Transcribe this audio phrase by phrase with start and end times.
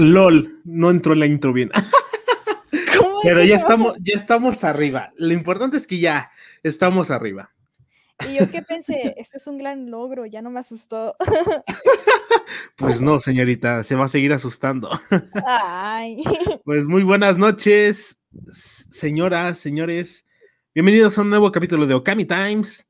[0.00, 1.70] LOL, no entró en la intro bien.
[3.22, 5.12] Pero ya estamos, ya estamos arriba.
[5.16, 6.30] Lo importante es que ya
[6.62, 7.50] estamos arriba.
[8.28, 11.16] Y yo qué pensé, este es un gran logro, ya no me asustó.
[12.76, 14.90] Pues no, señorita, se va a seguir asustando.
[15.46, 16.22] Ay.
[16.64, 18.18] Pues muy buenas noches,
[18.90, 20.24] señoras, señores.
[20.74, 22.86] Bienvenidos a un nuevo capítulo de Okami Times.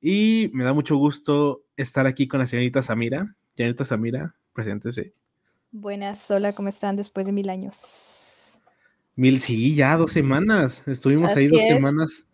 [0.00, 3.36] Y me da mucho gusto estar aquí con la señorita Samira.
[3.54, 5.12] Señorita Samira, preséntese.
[5.78, 8.58] Buenas, hola, ¿cómo están después de mil años?
[9.14, 10.82] Mil, sí, ya dos semanas.
[10.86, 12.24] Estuvimos ahí dos semanas.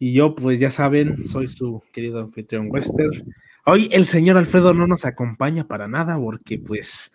[0.00, 3.24] Y yo, pues ya saben, soy su querido anfitrión Wester.
[3.64, 7.12] Hoy el señor Alfredo no nos acompaña para nada porque pues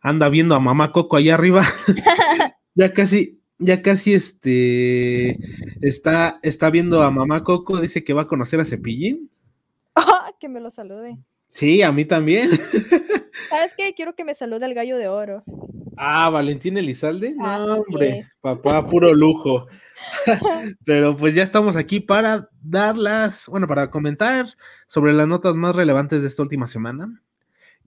[0.00, 1.66] anda viendo a mamá Coco allá arriba.
[2.76, 5.40] ya casi, ya casi este
[5.80, 9.28] está, está viendo a mamá Coco, dice que va a conocer a Cepillín.
[10.38, 11.18] que me lo salude.
[11.46, 12.48] Sí, a mí también.
[13.50, 13.94] ¿Sabes qué?
[13.94, 15.42] Quiero que me salude el gallo de oro.
[15.96, 17.34] Ah, Valentín Elizalde.
[17.36, 19.66] No, hombre, papá, puro lujo.
[20.84, 24.46] Pero pues ya estamos aquí para darlas, bueno, para comentar
[24.86, 27.22] sobre las notas más relevantes de esta última semana.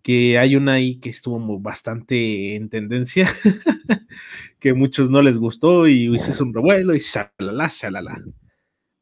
[0.01, 3.27] Que hay una ahí que estuvo bastante en tendencia,
[4.59, 8.21] que muchos no les gustó y hizo un revuelo y shalala, shalala.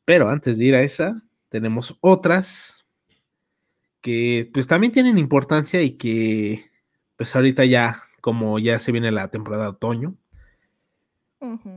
[0.05, 2.80] Pero antes de ir a esa, tenemos otras
[4.01, 6.69] que pues también tienen importancia y que
[7.15, 10.15] pues ahorita ya, como ya se viene la temporada de otoño,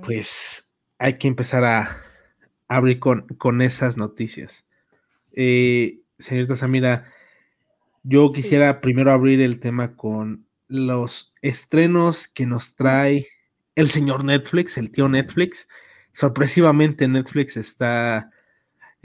[0.02, 1.96] pues hay que empezar a
[2.68, 4.66] abrir con, con esas noticias.
[5.32, 7.04] Eh, señorita Samira,
[8.02, 13.26] yo quisiera primero abrir el tema con los estrenos que nos trae
[13.74, 15.68] el señor Netflix, el tío Netflix.
[16.12, 18.30] Sorpresivamente Netflix está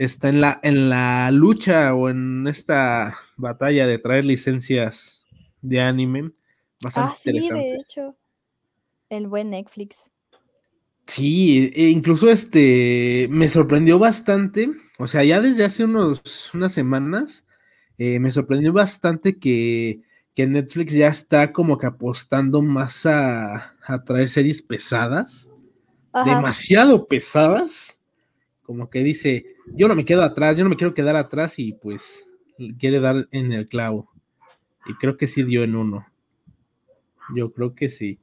[0.00, 5.26] está en la, en la lucha o en esta batalla de traer licencias
[5.60, 6.30] de anime.
[6.96, 8.16] ah, sí, de hecho.
[9.10, 10.10] El buen Netflix.
[11.06, 14.70] Sí, e incluso este me sorprendió bastante.
[14.98, 16.22] O sea, ya desde hace unos,
[16.54, 17.44] unas semanas
[17.98, 20.00] eh, me sorprendió bastante que,
[20.34, 25.50] que, Netflix ya está como que apostando más a, a traer series pesadas.
[26.24, 27.99] Demasiado pesadas
[28.70, 31.72] como que dice, yo no me quedo atrás, yo no me quiero quedar atrás y
[31.72, 32.28] pues
[32.78, 34.08] quiere dar en el clavo.
[34.86, 36.06] Y creo que sí dio en uno.
[37.34, 38.20] Yo creo que sí.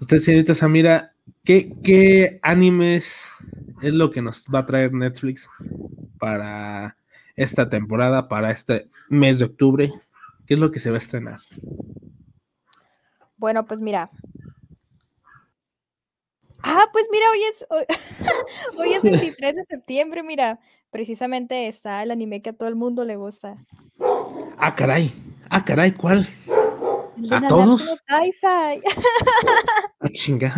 [0.00, 1.14] Usted, señorita Samira,
[1.44, 3.30] ¿qué, ¿qué animes
[3.80, 5.48] es lo que nos va a traer Netflix
[6.18, 6.96] para
[7.36, 9.92] esta temporada, para este mes de octubre?
[10.46, 11.38] ¿Qué es lo que se va a estrenar?
[13.36, 14.10] Bueno, pues mira,
[16.68, 20.58] Ah, pues mira, hoy es, hoy, es 23 de septiembre, mira,
[20.90, 23.56] precisamente está el anime que a todo el mundo le gusta.
[24.58, 25.12] Ah, caray,
[25.48, 26.28] ah, caray, ¿cuál?
[27.30, 27.88] ¿A todos?
[28.08, 28.24] Ah,
[30.12, 30.52] chinga.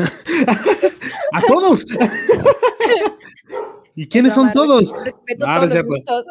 [1.32, 1.86] ¿A todos?
[3.94, 4.92] ¿Y quiénes son todos?
[5.04, 6.26] Respeto ah, todos los gustos.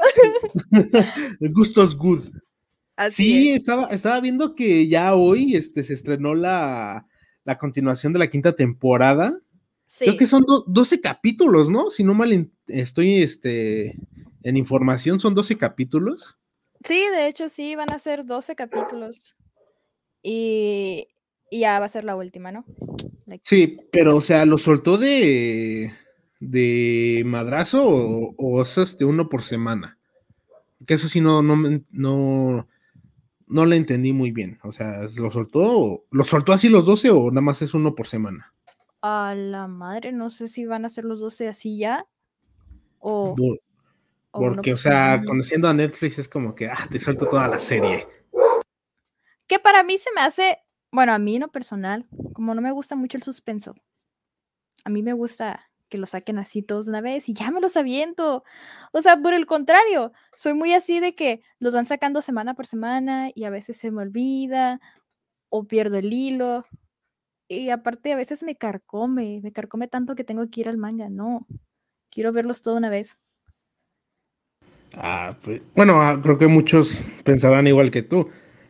[1.39, 2.23] gustos good.
[3.09, 7.07] sí, estaba, estaba viendo que ya hoy este, se estrenó la,
[7.45, 9.39] la continuación de la quinta temporada
[9.99, 11.89] Creo que son 12 capítulos, ¿no?
[11.89, 13.97] Si no mal estoy este,
[14.43, 16.37] en información, son 12 capítulos.
[16.83, 19.35] Sí, de hecho sí, van a ser 12 capítulos.
[20.21, 21.07] Y,
[21.51, 22.65] ya va a ser la última, ¿no?
[23.43, 25.93] Sí, pero o sea, ¿lo soltó de,
[26.39, 29.97] de madrazo o, o es este uno por semana?
[30.85, 32.67] Que eso sí no, no, no,
[33.47, 34.59] no le entendí muy bien.
[34.63, 36.05] O sea, ¿lo soltó?
[36.11, 38.53] ¿Lo soltó así los 12 o nada más es uno por semana?
[39.09, 42.05] A la madre, no sé si van a ser los 12 así ya.
[42.99, 43.35] O.
[44.31, 48.05] porque, o sea, conociendo a Netflix es como que, ah, te suelto toda la serie.
[49.47, 50.57] Que para mí se me hace,
[50.91, 53.75] bueno, a mí no personal, como no me gusta mucho el suspenso.
[54.83, 57.77] A mí me gusta que lo saquen así todos una vez y ya me los
[57.77, 58.43] aviento.
[58.91, 62.67] O sea, por el contrario, soy muy así de que los van sacando semana por
[62.67, 64.81] semana y a veces se me olvida
[65.47, 66.65] o pierdo el hilo
[67.47, 71.09] y aparte a veces me carcome, me carcome tanto que tengo que ir al manga,
[71.09, 71.47] no.
[72.09, 73.17] Quiero verlos todo una vez.
[74.95, 78.29] Ah, pues, bueno, ah, creo que muchos pensarán igual que tú.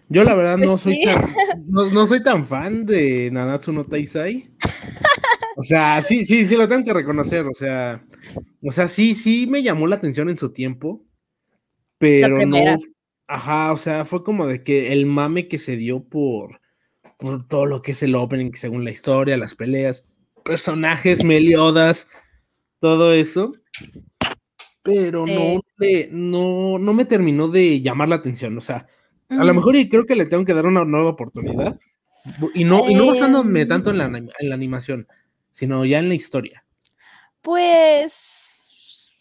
[0.09, 1.25] Yo la verdad no pues soy tan,
[1.67, 4.49] no, soy tan fan de Nanatsu no Taisai.
[5.57, 7.45] O sea, sí, sí, sí lo tengo que reconocer.
[7.45, 8.05] O sea,
[8.61, 11.03] o sea, sí, sí me llamó la atención en su tiempo.
[11.97, 12.57] Pero no.
[13.27, 16.61] Ajá, o sea, fue como de que el mame que se dio por
[17.17, 20.05] por todo lo que es el opening, según la historia, las peleas,
[20.43, 22.07] personajes, meliodas,
[22.79, 23.51] todo eso.
[24.83, 25.61] Pero no,
[26.11, 28.57] no, no me terminó de llamar la atención.
[28.57, 28.87] O sea,
[29.29, 31.77] a lo mejor y creo que le tengo que dar una nueva oportunidad.
[32.53, 35.07] Y no, y no basándome tanto en la, en la animación,
[35.51, 36.65] sino ya en la historia.
[37.41, 39.13] Pues,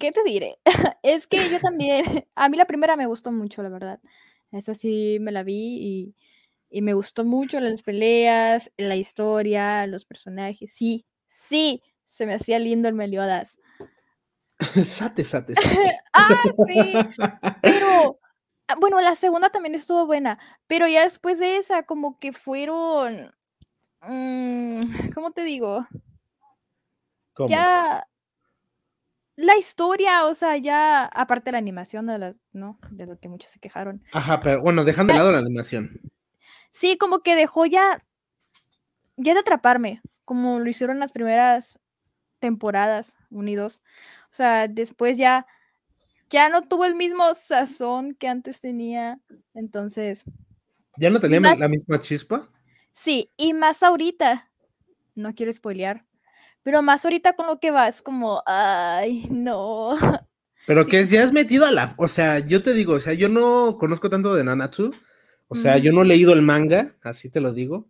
[0.00, 0.58] ¿qué te diré?
[1.02, 4.00] Es que yo también, a mí la primera me gustó mucho, la verdad.
[4.52, 6.14] Esa sí me la vi y,
[6.70, 10.72] y me gustó mucho las peleas, la historia, los personajes.
[10.72, 13.58] Sí, sí, se me hacía lindo el Meliodas.
[14.84, 15.98] sate, sate, sate.
[16.12, 16.94] Ah, sí,
[17.62, 18.18] pero
[18.66, 23.32] ah, bueno, la segunda también estuvo buena, pero ya después de esa, como que fueron,
[24.02, 25.86] mm, ¿cómo te digo?
[27.34, 27.48] ¿Cómo?
[27.48, 28.04] ya
[29.36, 32.80] la historia, o sea, ya aparte de la animación de la, ¿no?
[32.90, 34.02] De lo que muchos se quejaron.
[34.12, 36.00] Ajá, pero bueno, dejando de lado la animación.
[36.78, 38.04] Sí, como que dejó ya
[39.16, 41.80] ya de atraparme, como lo hicieron las primeras
[42.38, 43.82] temporadas unidos.
[44.26, 45.44] O sea, después ya
[46.30, 49.18] ya no tuvo el mismo sazón que antes tenía.
[49.54, 50.22] Entonces,
[50.98, 52.48] ¿Ya no tenía Más- la misma chispa?
[52.92, 54.48] sí, y más ahorita.
[55.16, 56.04] No quiero spoilear,
[56.62, 59.90] pero más ahorita con lo que va es como, ay, no.
[60.68, 60.90] Pero Sí.
[60.90, 61.94] que ya es metido a la.
[61.96, 64.92] O sea, yo te digo, o sea, yo no conozco tanto de Nanatsu.
[65.48, 67.88] O sea, yo no he leído el manga, así te lo digo.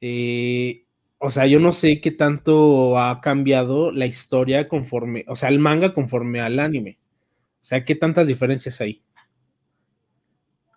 [0.00, 0.86] Eh,
[1.18, 5.58] o sea, yo no sé qué tanto ha cambiado la historia conforme, o sea, el
[5.58, 6.98] manga conforme al anime.
[7.62, 9.02] O sea, qué tantas diferencias hay.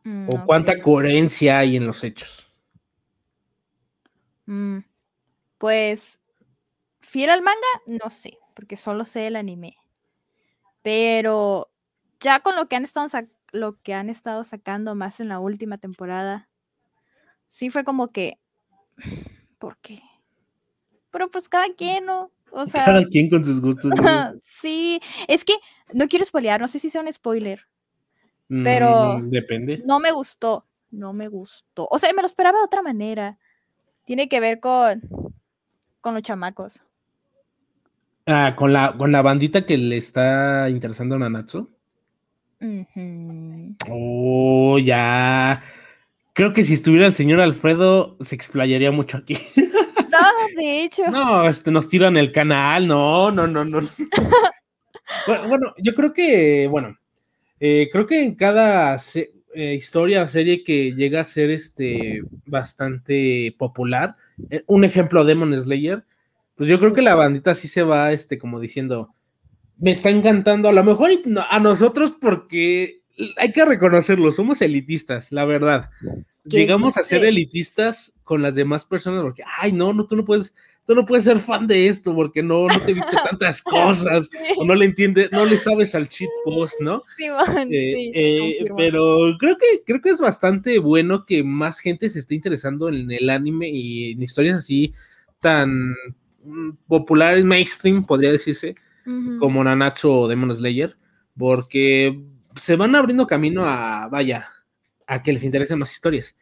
[0.04, 2.51] Mm, O cuánta coherencia hay en los hechos.
[4.45, 4.80] Mm,
[5.57, 6.22] Pues,
[7.01, 9.77] fiel al manga, no sé, porque solo sé el anime.
[10.81, 11.72] Pero
[12.19, 15.40] ya con lo que han estado sac- lo que han estado sacando más en la
[15.40, 16.50] última temporada,
[17.48, 18.38] sí fue como que,
[19.57, 20.02] ¿por qué?
[21.12, 22.31] Pero pues cada quien, ¿no?
[22.52, 23.94] O sea, Cada quien con sus gustos.
[24.00, 24.34] ¿no?
[24.42, 25.54] sí, es que
[25.94, 27.62] no quiero spoilear, no sé si sea un spoiler.
[28.63, 29.81] Pero- Mm, depende.
[29.86, 31.88] No me gustó, no me gustó.
[31.90, 33.40] O sea, me lo esperaba de otra manera.
[34.04, 35.01] Tiene que ver con,
[36.01, 36.84] con los chamacos.
[38.28, 41.75] Ah, con la, con la bandita que le está interesando a Nanatsu.
[43.90, 45.63] Oh, ya.
[46.34, 49.38] Creo que si estuviera el señor Alfredo, se explayaría mucho aquí.
[50.16, 51.02] No, de hecho.
[51.12, 52.88] No, este, nos tiran el canal.
[52.88, 53.81] No, no, no, no.
[55.28, 56.98] bueno, bueno, yo creo que, bueno,
[57.60, 62.22] eh, creo que en cada se- eh, historia o serie que llega a ser este
[62.46, 64.16] bastante popular,
[64.50, 66.06] eh, un ejemplo, Demon Slayer,
[66.56, 69.13] pues yo creo que la bandita sí se va, este, como diciendo,
[69.77, 71.12] me está encantando, a lo mejor
[71.50, 73.01] a nosotros porque
[73.38, 75.89] hay que reconocerlo, somos elitistas, la verdad.
[76.50, 80.25] ¿Qué Llegamos a ser elitistas con las demás personas porque, ay, no, no, tú no
[80.25, 80.54] puedes,
[80.86, 84.66] tú no puedes ser fan de esto porque no, no te viste tantas cosas o
[84.66, 87.01] no le entiendes, no le sabes al cheat post, ¿no?
[87.18, 92.10] Simón, Eh, sí, eh, pero creo que creo que es bastante bueno que más gente
[92.10, 94.94] se esté interesando en el anime y en historias así
[95.39, 95.92] tan
[96.44, 98.75] mm, populares, mainstream, podría decirse,
[99.40, 100.98] Como Nanatsu o Demon Slayer,
[101.38, 102.19] porque
[102.60, 104.50] se van abriendo camino a, vaya,
[105.06, 106.36] a que les interesen más historias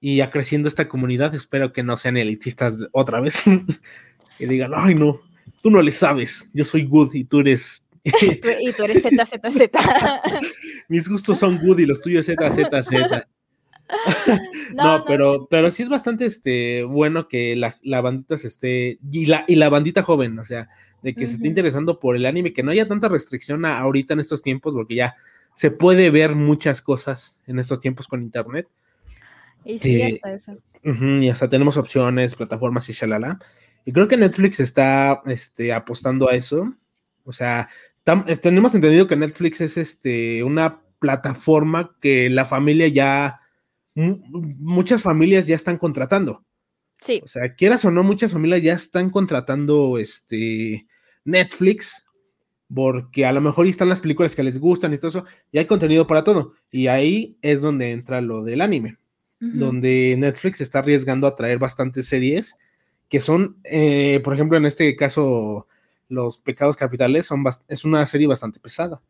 [0.00, 1.34] y a creciendo esta comunidad.
[1.34, 3.44] Espero que no sean elitistas otra vez,
[4.38, 5.20] que digan, ay, no,
[5.62, 8.10] tú no le sabes, yo soy good y tú eres Y
[8.40, 9.70] tú, y tú eres ZZZ.
[10.88, 13.28] mis gustos son good y los tuyos Z, Z, Z.
[14.74, 19.26] No, pero, pero sí es bastante este, bueno que la, la bandita se esté, y
[19.26, 20.68] la, y la bandita joven, o sea,
[21.02, 24.14] de que se esté interesando por el anime, que no haya tanta restricción a- ahorita
[24.14, 25.16] en estos tiempos, porque ya
[25.54, 28.68] se puede ver muchas cosas en estos tiempos con internet,
[29.64, 30.58] Y sí, eh, hasta eso.
[30.84, 33.38] Y hasta tenemos opciones, plataformas y shalala.
[33.84, 36.72] Y creo que Netflix está este, apostando a eso.
[37.24, 37.68] O sea,
[38.26, 43.41] eh, tenemos entendido que Netflix es este, una plataforma que la familia ya,
[43.94, 46.44] muchas familias ya están contratando.
[46.98, 50.86] Sí, O sea, quieras o no, muchas familias ya están contratando este,
[51.24, 52.04] Netflix
[52.72, 55.66] porque a lo mejor están las películas que les gustan y todo eso, y hay
[55.66, 56.54] contenido para todo.
[56.70, 58.98] Y ahí es donde entra lo del anime
[59.42, 62.56] donde Netflix está arriesgando a traer bastantes series
[63.08, 65.66] que son, eh, por ejemplo, en este caso,
[66.08, 69.02] Los Pecados Capitales son es una serie bastante pesada.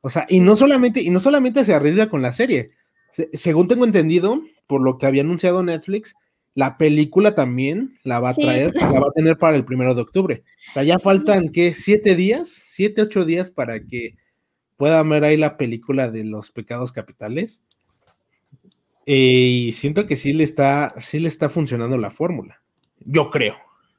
[0.00, 2.70] O sea, y no solamente, y no solamente se arriesga con la serie.
[3.10, 6.14] Se- según tengo entendido, por lo que había anunciado Netflix,
[6.54, 8.42] la película también la va a Sí.
[8.42, 10.42] traer, la va a tener para el primero de octubre.
[10.70, 11.72] O sea, ya faltan, ¿qué?
[11.74, 12.48] ¿Siete días?
[12.68, 14.16] ¿Siete, ocho días para que
[14.76, 17.62] puedan ver ahí la película de los pecados capitales?
[19.06, 19.14] Eh,
[19.68, 22.60] y siento que sí le está, sí le está funcionando la fórmula.
[23.00, 23.56] Yo creo.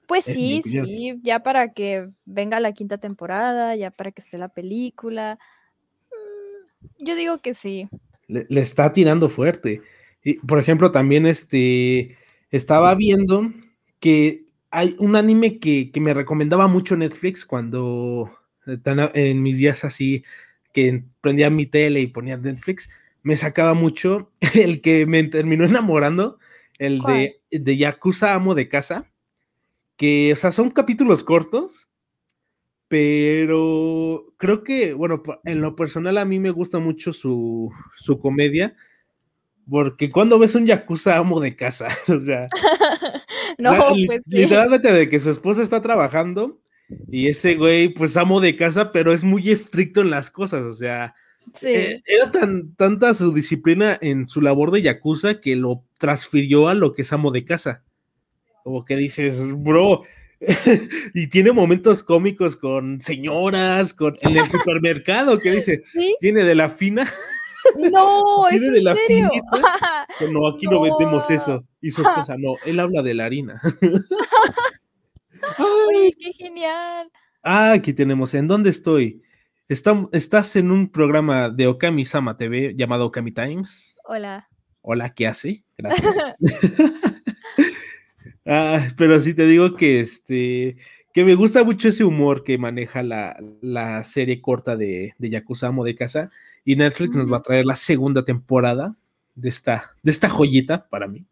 [0.08, 4.22] Pues es mi sí, sí, ya para que venga la quinta temporada, ya para que
[4.22, 5.40] esté la película.
[6.12, 7.88] Mm, Yo digo que sí.
[8.30, 9.82] Le, le está tirando fuerte.
[10.24, 12.18] Y, por ejemplo, también este
[12.52, 13.52] estaba viendo
[14.00, 18.32] que hay un anime que, me recomendaba mucho Netflix cuando
[18.66, 20.24] en mis días así
[20.74, 22.90] que prendía mi tele y ponía Netflix,
[23.24, 26.38] me sacaba mucho el que me terminó enamorando,
[26.78, 29.12] el de, de Yakuza Amo de Casa,
[29.98, 31.90] que, o sea, son capítulos cortos,
[32.90, 38.76] pero creo que, bueno, en lo personal a mí me gusta mucho su, su comedia,
[39.70, 42.48] porque cuando ves un Yakuza amo de casa, o sea,
[43.60, 43.72] no,
[44.08, 46.60] pues literalmente de que su esposa está trabajando
[47.08, 50.72] y ese güey, pues amo de casa, pero es muy estricto en las cosas, o
[50.72, 51.14] sea,
[51.62, 56.74] eh, era tan, tanta su disciplina en su labor de Yakuza que lo transfirió a
[56.74, 57.84] lo que es amo de casa.
[58.64, 60.04] Como que dices, bro,
[61.14, 65.84] y tiene momentos cómicos con señoras, con en el supermercado, que dice,
[66.20, 67.08] tiene de la fina.
[67.78, 69.30] No, ¿Tiene ¿es de la serio?
[70.32, 70.82] no, aquí no.
[70.82, 71.66] vendemos eso.
[71.82, 73.62] Y su esposa, no, él habla de la harina.
[75.58, 77.12] Ay, qué genial.
[77.44, 79.22] Ah, aquí tenemos, ¿en dónde estoy?
[79.68, 83.96] estás en un programa de Okami Sama TV llamado Okami Times.
[84.06, 84.50] Hola.
[84.82, 85.64] Hola, ¿qué hace?
[85.78, 86.16] Gracias.
[88.46, 90.78] Ah, pero sí te digo que este
[91.14, 95.84] que me gusta mucho ese humor que maneja la, serie corta de, de Yakuza Amo
[95.84, 96.30] de Casa.
[96.64, 98.96] Y Netflix nos va a traer la segunda temporada
[99.36, 101.26] de esta, de esta joyita para mí.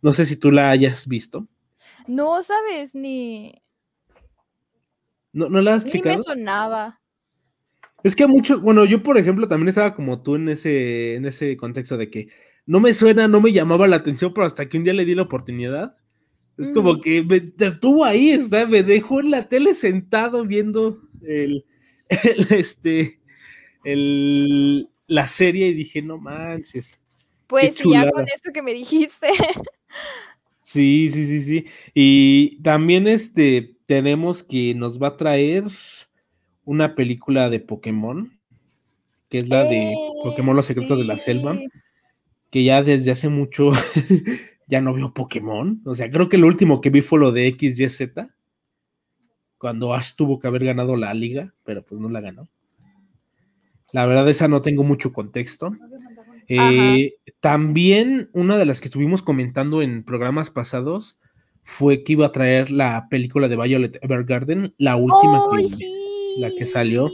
[0.00, 1.46] No sé si tú la hayas visto.
[2.06, 3.60] No, sabes, ni.
[5.32, 7.00] ¿No, no la has Ni me sonaba.
[8.04, 11.26] Es que a muchos, bueno, yo por ejemplo también estaba como tú en ese, en
[11.26, 12.28] ese contexto de que
[12.64, 15.14] no me suena, no me llamaba la atención, pero hasta que un día le di
[15.14, 15.96] la oportunidad.
[16.58, 21.64] Es como que me detuvo ahí, está, me dejó en la tele sentado viendo el,
[22.50, 23.20] este,
[23.84, 27.00] el, la serie y dije, no manches.
[27.46, 29.28] Pues ya con esto que me dijiste.
[30.66, 31.64] Sí, sí, sí, sí.
[31.94, 35.62] Y también este tenemos que nos va a traer
[36.64, 38.36] una película de Pokémon,
[39.28, 39.94] que es la de
[40.24, 41.56] Pokémon Los Secretos de la Selva,
[42.50, 43.70] que ya desde hace mucho
[44.66, 45.80] ya no veo Pokémon.
[45.84, 48.10] O sea, creo que lo último que vi fue lo de XYZ,
[49.58, 52.48] cuando Ash tuvo que haber ganado la liga, pero pues no la ganó.
[53.92, 55.72] La verdad, esa no tengo mucho contexto.
[56.48, 61.18] Eh, también una de las que estuvimos comentando en programas pasados
[61.62, 65.86] fue que iba a traer la película de Violet Evergarden, la última que,
[66.38, 67.06] la que salió.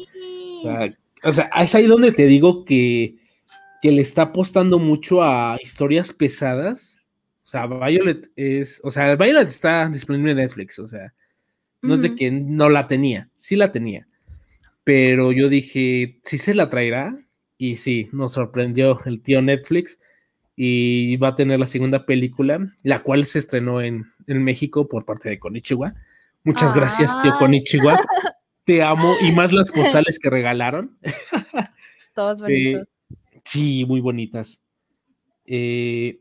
[1.25, 3.16] O sea, es ahí donde te digo que,
[3.80, 6.99] que, le está apostando mucho a historias pesadas.
[7.44, 11.12] O sea, Violet es, o sea, Violet está disponible en Netflix, o sea,
[11.82, 14.06] no es de que no la tenía, sí la tenía.
[14.84, 17.16] Pero yo dije, sí se la traerá.
[17.58, 19.99] Y sí, nos sorprendió el tío Netflix.
[20.56, 25.28] Y va a tener la segunda película, la cual se estrenó en, México por parte
[25.28, 25.94] de Konichiwa.
[26.44, 27.99] Muchas gracias, tío Konichiwa.
[28.64, 29.16] Te amo.
[29.20, 30.99] Y más las postales que regalaron.
[32.14, 32.88] Todos eh, bonitos.
[33.44, 34.61] sí, muy bonitas.
[35.46, 36.20] Eh,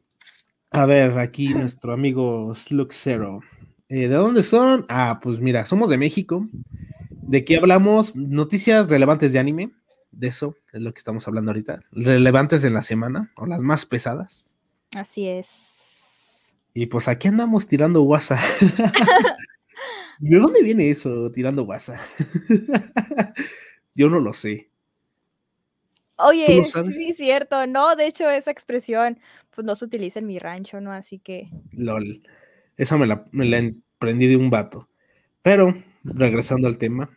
[0.71, 3.41] a ver, aquí nuestro amigo Slug Zero.
[3.89, 4.85] Eh, ¿De dónde son?
[4.87, 6.47] Ah, pues mira, somos de México.
[7.09, 8.15] ¿De qué hablamos?
[8.15, 9.71] Noticias relevantes de anime.
[10.11, 11.81] De eso es lo que estamos hablando ahorita.
[11.91, 14.49] Relevantes en la semana o las más pesadas.
[14.95, 16.55] Así es.
[16.73, 18.39] Y pues aquí andamos tirando guasa.
[20.19, 21.99] ¿De dónde viene eso, tirando guasa?
[23.93, 24.70] Yo no lo sé.
[26.27, 27.67] Oye, sí, cierto.
[27.67, 30.91] No, de hecho, esa expresión pues no se utiliza en mi rancho, ¿no?
[30.91, 31.49] Así que.
[31.71, 32.21] LOL.
[32.77, 34.89] Esa me la, me la emprendí de un vato.
[35.41, 35.73] Pero,
[36.03, 37.09] regresando al tema,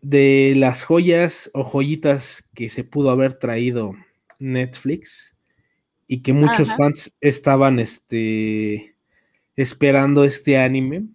[0.00, 3.94] de, las joyas o joyitas que se pudo haber traído
[4.38, 5.34] Netflix
[6.06, 8.96] y que muchos fans estaban este,
[9.56, 11.06] esperando este anime.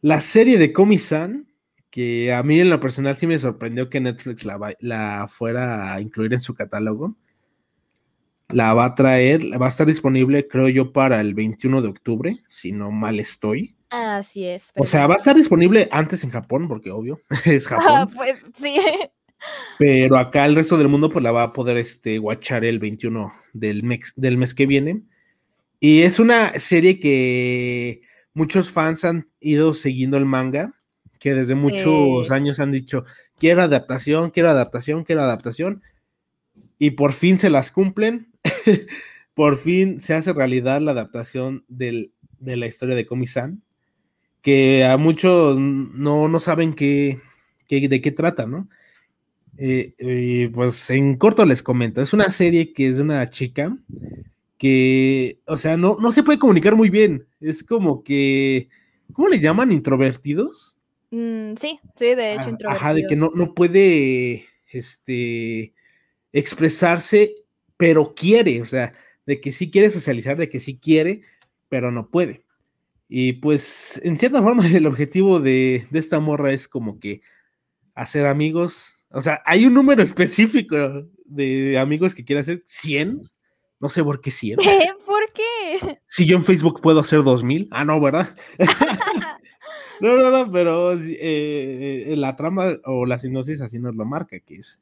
[0.00, 1.48] La serie de Komi-san,
[1.96, 6.00] que a mí en lo personal sí me sorprendió que Netflix la, la fuera a
[6.02, 7.16] incluir en su catálogo.
[8.50, 12.44] La va a traer, va a estar disponible creo yo para el 21 de octubre,
[12.50, 13.76] si no mal estoy.
[13.88, 14.74] Así es.
[14.76, 17.86] O sea, va a estar disponible antes en Japón, porque obvio, es Japón.
[17.88, 18.76] Ah, pues sí.
[19.78, 23.32] Pero acá el resto del mundo pues la va a poder este, watchar el 21
[23.54, 25.00] del mes, del mes que viene.
[25.80, 28.02] Y es una serie que
[28.34, 30.75] muchos fans han ido siguiendo el manga,
[31.26, 33.04] que desde muchos años han dicho,
[33.36, 35.82] quiero adaptación, quiero adaptación, quiero adaptación.
[36.78, 38.28] Y por fin se las cumplen.
[39.34, 43.60] por fin se hace realidad la adaptación de la historia de Komi-san
[44.40, 47.18] que a muchos no, no saben qué,
[47.68, 48.68] de qué trata, ¿no?
[49.58, 53.76] Eh, eh, pues en corto les comento, es una serie que es de una chica
[54.58, 57.26] que, o sea, no, no se puede comunicar muy bien.
[57.40, 58.68] Es como que,
[59.12, 59.72] ¿cómo le llaman?
[59.72, 60.75] ¿Introvertidos?
[61.10, 62.70] Mm, sí, sí, de hecho, introvertido.
[62.70, 65.74] Ajá, de que no, no puede, este,
[66.32, 67.34] expresarse,
[67.76, 68.92] pero quiere, o sea,
[69.26, 71.22] de que sí quiere socializar, de que sí quiere,
[71.68, 72.44] pero no puede.
[73.08, 77.22] Y pues, en cierta forma, el objetivo de, de esta morra es como que
[77.94, 79.06] hacer amigos.
[79.10, 83.22] O sea, hay un número específico de amigos que quiere hacer 100.
[83.80, 84.58] No sé por qué 100.
[85.06, 85.98] ¿Por qué?
[86.08, 87.68] Si yo en Facebook puedo hacer 2000.
[87.70, 88.28] Ah, no, ¿verdad?
[90.00, 94.56] no, no, no, pero eh, la trama o la sinopsis así nos lo marca, que
[94.56, 94.80] es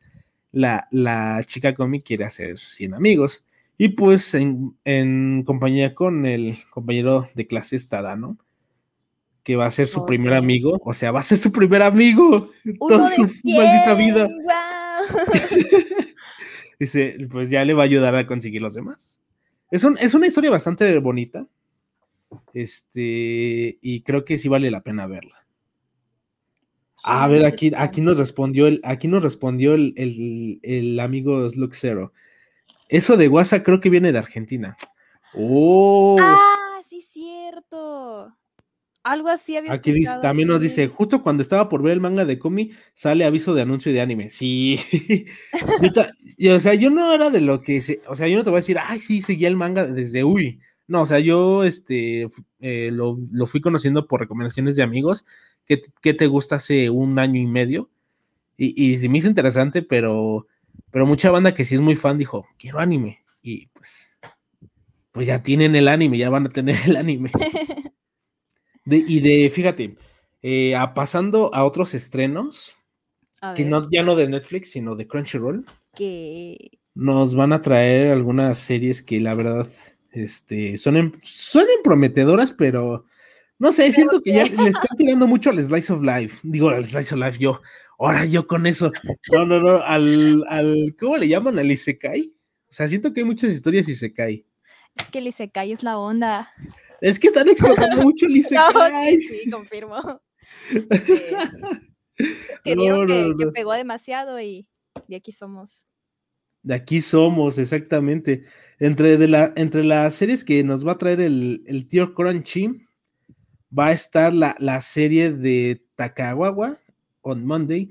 [0.52, 3.44] la, la chica Comi quiere hacer 100 amigos.
[3.76, 8.38] Y pues en, en, compañía con el compañero de clase está Dano,
[9.42, 10.16] que va a ser su okay.
[10.16, 10.80] primer amigo.
[10.84, 14.28] O sea, va a ser su primer amigo toda su 100, maldita vida.
[14.28, 15.40] Wow.
[16.78, 19.18] Dice, pues ya le va a ayudar a conseguir los demás.
[19.70, 21.46] Es, un, es una historia bastante bonita.
[22.52, 25.46] Este, y creo que sí vale la pena verla.
[26.96, 31.48] Sí, a ver, aquí, aquí nos respondió el, aquí nos respondió el, el, el amigo
[31.50, 32.12] Slug Zero.
[32.88, 34.76] Eso de WhatsApp creo que viene de Argentina.
[35.34, 36.16] Oh.
[36.20, 38.32] Ah, sí, cierto.
[39.02, 42.24] Algo así había Aquí dice, también nos dice, justo cuando estaba por ver el manga
[42.24, 44.30] de Komi, sale aviso de anuncio de anime.
[44.30, 44.80] Sí.
[45.82, 48.38] yo ta, yo, o sea, yo no era de lo que, se, o sea, yo
[48.38, 50.58] no te voy a decir, ay, sí, seguía el manga desde uy.
[50.86, 52.28] No, o sea, yo este,
[52.60, 55.24] eh, lo, lo, fui conociendo por recomendaciones de amigos
[55.64, 57.90] que, que, te gusta hace un año y medio.
[58.56, 60.46] Y, y se me hizo interesante, pero,
[60.90, 63.24] pero mucha banda que sí es muy fan dijo, quiero anime.
[63.42, 64.14] Y pues,
[65.12, 67.30] pues ya tienen el anime, ya van a tener el anime.
[68.86, 69.96] De, y de, fíjate,
[70.42, 72.76] eh, a, pasando a otros estrenos,
[73.40, 75.64] a que no, ya no de Netflix, sino de Crunchyroll,
[75.94, 79.66] que nos van a traer algunas series que la verdad
[80.14, 83.04] este, son, suenan prometedoras, pero
[83.58, 86.38] no sé, siento que ya le están tirando mucho al Slice of Life.
[86.42, 87.60] Digo, al Slice of Life, yo,
[87.98, 88.92] ahora yo con eso.
[89.32, 91.58] No, no, no, al, al ¿cómo le llaman?
[91.58, 92.32] Al Isekai.
[92.68, 94.44] O sea, siento que hay muchas historias Isekai.
[94.96, 96.50] Es que el Isekai es la onda.
[97.00, 99.14] Es que están explotando mucho el Isekai.
[99.14, 100.22] No, sí, sí, confirmo.
[100.70, 101.36] que,
[102.64, 104.68] que vieron no, que, no, que, pegó demasiado y
[105.08, 105.86] de aquí somos.
[106.64, 108.42] De aquí somos, exactamente.
[108.78, 112.86] Entre, de la, entre las series que nos va a traer el, el tío Crunchy,
[113.76, 116.78] va a estar la, la serie de Takawawa
[117.20, 117.90] on Monday,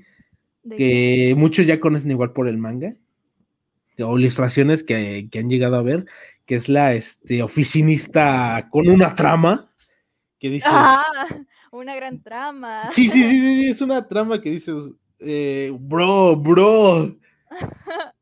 [0.68, 1.34] que qué?
[1.36, 2.96] muchos ya conocen igual por el manga,
[4.00, 6.06] o ilustraciones que, que han llegado a ver,
[6.44, 9.70] que es la este, oficinista con una trama,
[10.40, 10.68] que dice...
[10.68, 11.02] Ah,
[11.70, 12.90] una gran trama.
[12.90, 14.76] Sí, sí, sí, sí, es una trama que dices,
[15.20, 17.16] eh, bro, bro.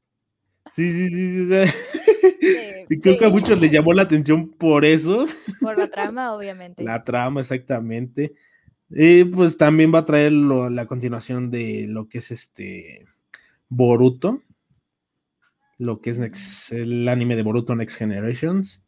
[0.75, 1.67] Sí, sí, sí, sí.
[1.67, 3.19] sí y creo sí.
[3.19, 5.27] que a muchos les llamó la atención por eso.
[5.61, 6.83] Por la trama, obviamente.
[6.83, 8.35] La trama, exactamente.
[8.91, 13.07] Y pues también va a traer lo, la continuación de lo que es este
[13.69, 14.43] Boruto,
[15.79, 18.83] lo que es Next, el anime de Boruto Next Generations,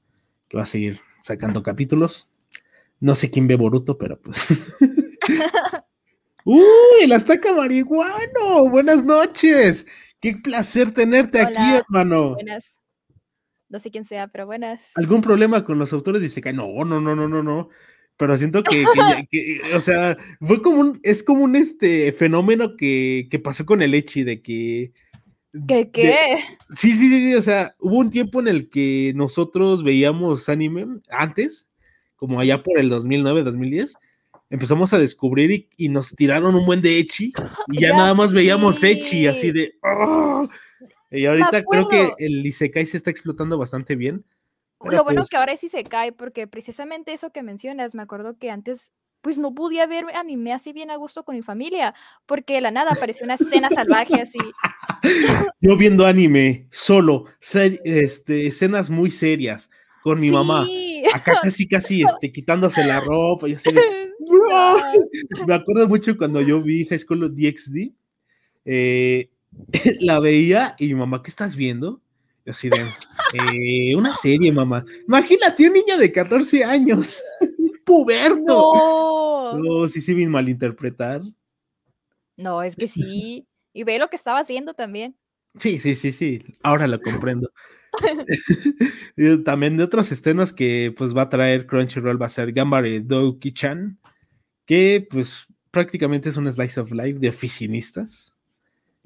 [0.49, 2.29] que va a seguir sacando capítulos.
[3.01, 4.47] No sé quién ve Boruto, pero pues.
[6.45, 6.63] ¡Uy!
[7.03, 8.69] El Azteca Marihuano.
[8.69, 9.87] Buenas noches.
[10.25, 12.33] Qué placer tenerte Hola, aquí, hermano.
[12.33, 12.81] Buenas.
[13.69, 14.93] No sé quién sea, pero buenas.
[14.95, 16.55] ¿Algún problema con los autores de Isekai?
[16.55, 17.69] No, no, no, no, no, no.
[18.17, 22.75] Pero siento que, que, que, o sea, fue como un, es como un este fenómeno
[22.75, 24.95] que, que pasó con el Echi, de que.
[25.69, 26.07] ¿Qué qué?
[26.07, 26.15] De,
[26.75, 31.69] sí, sí, sí, o sea, hubo un tiempo en el que nosotros veíamos anime antes,
[32.17, 33.95] como allá por el 2009, 2010,
[34.51, 37.33] empezamos a descubrir y, y, nos tiraron un buen de Echi
[37.69, 38.37] y ya, ya nada más sí.
[38.37, 40.49] veíamos Echi así de ¡oh!
[41.11, 44.25] y ahorita creo que el Isekai se está explotando bastante bien.
[44.81, 48.37] Lo bueno pues, que ahora sí se cae porque precisamente eso que mencionas, me acuerdo
[48.39, 48.93] que antes
[49.25, 51.95] pues no podía ver anime así bien a gusto con mi familia,
[52.27, 54.39] porque de la nada apareció una escena salvaje así.
[55.63, 59.71] Yo viendo anime solo, ser, este, escenas muy serias
[60.03, 60.35] con mi sí.
[60.35, 60.67] mamá,
[61.15, 63.81] acá casi casi este, quitándose la ropa y así de,
[65.47, 67.93] Me acuerdo mucho cuando yo vi High School DxD,
[68.65, 69.31] eh,
[70.01, 72.01] la veía y mi mamá, ¿qué estás viendo?
[72.45, 74.85] Yo así de, eh, una serie, mamá.
[75.07, 77.23] Imagínate un niño de 14 años,
[77.85, 79.55] puberto.
[79.55, 79.59] No.
[79.59, 81.23] no, sí, sí, bien malinterpretar.
[82.37, 83.47] No, es que sí.
[83.73, 85.17] Y ve lo que estabas viendo también.
[85.59, 86.43] Sí, sí, sí, sí.
[86.63, 87.51] Ahora lo comprendo.
[89.45, 93.99] También de otros estrenos que pues va a traer Crunchyroll va a ser Gambare Douki-chan,
[94.67, 98.33] que pues prácticamente es un slice of life de oficinistas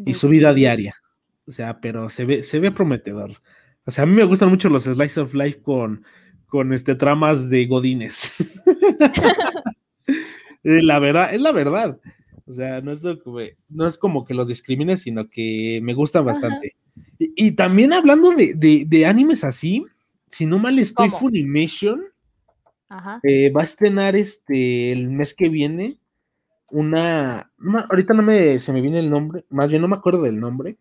[0.04, 0.94] y su vida diaria.
[1.46, 3.32] O sea, pero se ve, se ve prometedor.
[3.88, 6.04] O sea, a mí me gustan mucho los Slice of Life con,
[6.46, 8.34] con este, tramas de Godines.
[10.62, 11.98] La verdad, es la verdad.
[12.44, 13.38] O sea, no es, como,
[13.70, 16.76] no es como que los discrimine, sino que me gustan bastante.
[17.18, 19.84] Y, también hablando de, animes así,
[20.28, 22.02] si no mal estoy, Funimation
[23.22, 25.98] eh, va a estrenar este el mes que viene
[26.70, 27.50] una,
[27.88, 30.76] ahorita no me se me viene el nombre, más bien no me acuerdo del nombre,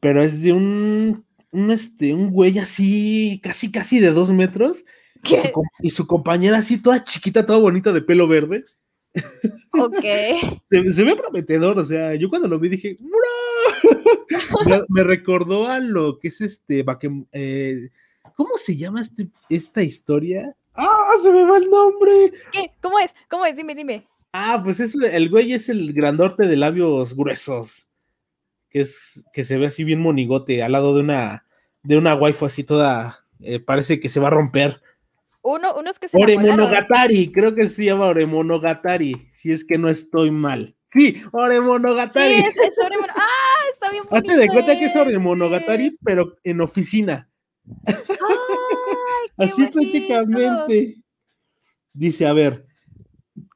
[0.00, 4.84] pero es de un, un este, un güey así, casi, casi de dos metros,
[5.80, 8.64] y su, compañera así, toda chiquita, toda bonita de pelo verde.
[9.72, 10.04] Ok.
[10.70, 12.98] se, ve prometedor, o sea, yo cuando lo vi dije,
[14.66, 16.84] me, me, recordó a lo que es este,
[17.32, 17.90] eh,
[18.36, 20.54] ¿cómo se llama este, esta historia?
[20.76, 22.32] ¡Ah, se me va el nombre!
[22.52, 22.72] ¿Qué?
[22.80, 23.14] ¿Cómo es?
[23.28, 23.56] ¿Cómo es?
[23.56, 24.06] Dime, dime.
[24.32, 27.88] Ah, pues es, el güey es el grandote de labios gruesos.
[28.68, 31.46] Que es, que se ve así bien monigote, al lado de una,
[31.82, 34.82] de una waifu así toda, eh, parece que se va a romper.
[35.40, 40.30] Uno, unos que se Oremonogatari, creo que se llama Oremonogatari, si es que no estoy
[40.32, 40.74] mal.
[40.84, 42.34] Sí, Oremonogatari.
[42.34, 43.20] Sí, es, es Oremonogatari.
[43.24, 43.72] ¡Ah!
[43.72, 44.32] Está bien bonito.
[44.32, 47.30] Hazte de cuenta que es Oremonogatari, pero en oficina.
[47.86, 47.94] Ay,
[49.36, 50.96] Así prácticamente.
[51.92, 52.66] Dice, a ver,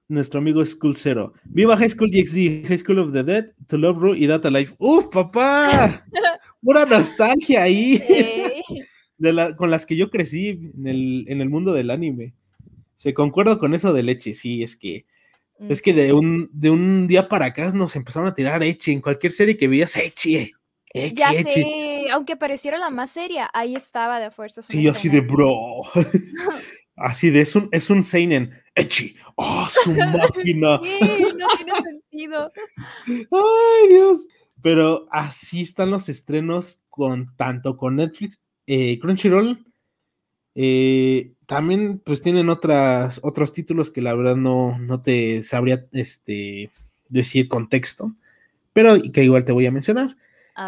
[0.08, 1.32] nuestro amigo School Zero.
[1.44, 4.74] Viva High School DxD, High School of the Dead, To Love Ru y Data Life.
[4.78, 6.04] ¡Uf, papá!
[6.62, 8.02] Pura nostalgia ahí.
[9.56, 12.34] con las que yo crecí en el, mundo del anime.
[12.94, 15.06] Se concuerdo con eso de leche, sí, es que
[15.68, 18.92] es que de un, de un día para acá nos empezaron a tirar Eche.
[18.92, 20.52] En cualquier serie que veías, Eche.
[20.94, 21.64] ya sé,
[22.12, 24.62] aunque pareciera la más seria, ahí estaba de fuerza.
[24.62, 25.82] Sí, así de bro.
[26.96, 28.50] así de, es un, es un Seinen.
[28.74, 29.16] Echi.
[29.36, 30.78] ¡Oh, su máquina!
[30.82, 32.52] sí, no tiene sentido.
[33.06, 34.26] Ay, Dios.
[34.62, 39.64] Pero así están los estrenos con tanto con Netflix eh, Crunchyroll
[40.54, 46.70] eh, también pues tienen otras, otros títulos que la verdad no, no te sabría este,
[47.08, 48.14] decir contexto,
[48.72, 50.16] pero que igual te voy a mencionar,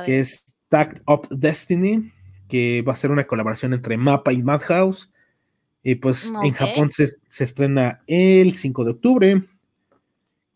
[0.06, 2.10] que es Tact Up Destiny,
[2.48, 5.12] que va a ser una colaboración entre Mapa y Madhouse.
[5.82, 7.08] Y pues en Japón se,
[7.44, 9.42] estrena el 5 de octubre.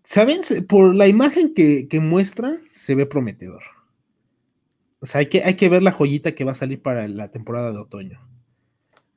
[0.05, 0.40] ¿Saben?
[0.66, 3.62] Por la imagen que, que muestra, se ve prometedor.
[5.00, 7.31] O sea, hay que, hay que ver la joyita que va a salir para la
[7.31, 8.26] temporada de otoño.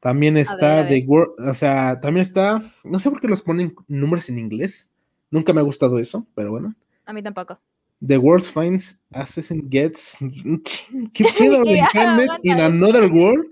[0.01, 4.27] También está The World, o sea, también está, no sé por qué los ponen números
[4.27, 4.91] en inglés.
[5.31, 6.75] Nunca me ha gustado eso, pero bueno.
[7.05, 7.57] A mí tampoco.
[8.01, 10.17] The World Finds Assassin Gets.
[11.13, 11.63] ¿Qué pedo?
[12.43, 13.45] in Another World?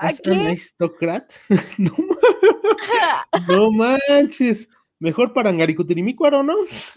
[0.00, 1.32] As an aristocrat.
[1.78, 1.92] no,
[3.48, 4.68] no manches.
[4.98, 6.62] Mejor para Angarikutirimicuaro, ¿no?
[6.64, 6.92] es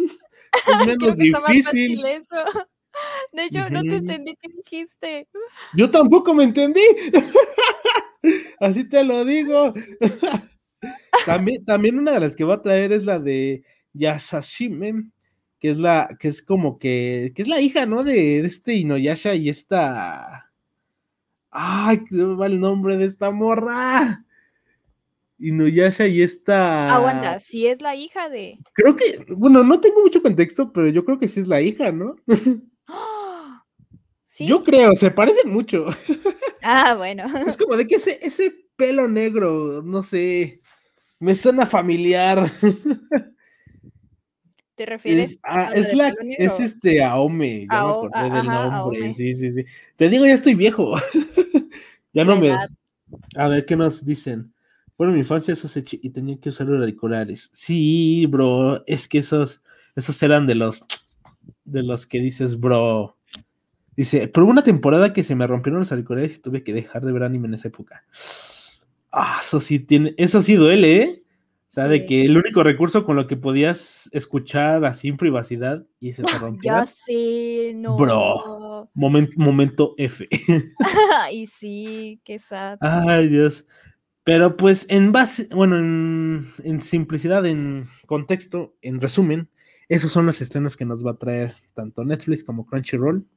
[0.85, 2.01] menos difícil.
[3.31, 5.27] De hecho, no te entendí qué dijiste.
[5.73, 6.81] Yo tampoco me entendí.
[8.59, 9.73] Así te lo digo.
[11.25, 15.12] también, también una de las que va a traer es la de Yasashime,
[15.59, 18.03] que es la, que es como que, que es la hija, ¿no?
[18.03, 20.51] De, este Inuyasha y esta.
[21.51, 24.25] Ay, qué va el nombre de esta morra.
[25.37, 26.93] Inuyasha y esta.
[26.93, 28.59] Aguanta, si es la hija de.
[28.73, 31.91] Creo que, bueno, no tengo mucho contexto, pero yo creo que sí es la hija,
[31.91, 32.15] ¿no?
[34.39, 35.87] Yo creo, se parecen mucho.
[36.61, 37.23] Ah, bueno.
[37.47, 40.61] Es como de que ese, ese pelo negro, no sé,
[41.19, 42.49] me suena familiar.
[44.79, 49.11] ¿Te refieres a es, la, es este Aome, ya me del nombre.
[49.11, 49.65] Sí, sí, sí.
[49.97, 50.95] Te digo, ya estoy viejo.
[52.13, 52.55] ya no me.
[53.35, 54.53] A ver, ¿qué nos dicen?
[54.97, 57.49] Bueno, mi infancia esos y tenía que usar los auriculares.
[57.51, 59.61] Sí, bro, es que esos,
[59.97, 60.81] esos eran de los
[61.65, 63.17] de los que dices, bro.
[63.97, 67.03] Dice, pero hubo una temporada que se me rompieron los auriculares y tuve que dejar
[67.03, 68.05] de ver anime en esa época.
[69.11, 71.23] Ah, eso sí tiene, eso sí duele, ¿eh?
[71.69, 75.86] O sea, de que el único recurso con lo que podías escuchar así en privacidad
[75.99, 76.71] y se te rompió.
[76.71, 77.95] Ya sé, no.
[77.95, 80.27] Bro, momento F.
[81.32, 82.79] y sí, qué sad.
[82.82, 83.67] Ay, Dios.
[84.23, 89.49] Pero pues en base, bueno, en, en simplicidad, en contexto, en resumen,
[89.89, 93.27] esos son los estrenos que nos va a traer tanto Netflix como Crunchyroll.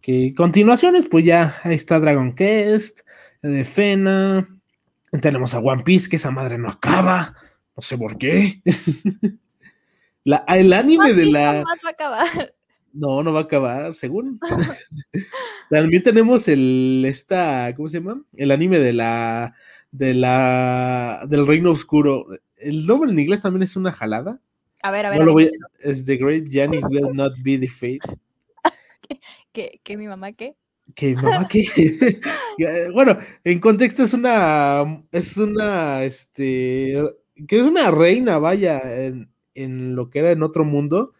[0.00, 3.00] Que continuaciones, pues ya ahí está Dragon Quest,
[3.42, 4.46] de Fena.
[5.20, 7.34] Tenemos a One Piece, que esa madre no acaba.
[7.76, 8.62] No sé por qué.
[10.24, 11.54] el anime de la.
[11.54, 12.54] No va a acabar.
[12.92, 14.40] No, no va a acabar, según.
[15.70, 18.22] También tenemos el esta, ¿cómo se llama?
[18.36, 19.54] El anime de la
[19.92, 22.26] de la del Reino Oscuro.
[22.56, 24.40] El nombre en inglés también es una jalada.
[24.82, 25.52] A ver, a ver.
[25.80, 28.18] es The Great Journey Will Not Be Defeated.
[29.52, 30.54] ¿Qué, ¿Qué, mi mamá qué?
[30.94, 32.20] Que mamá, que.
[32.94, 35.02] bueno, en contexto es una.
[35.12, 36.04] Es una.
[36.04, 36.94] Este.
[37.46, 41.12] Que es una reina, vaya, en, en lo que era en otro mundo.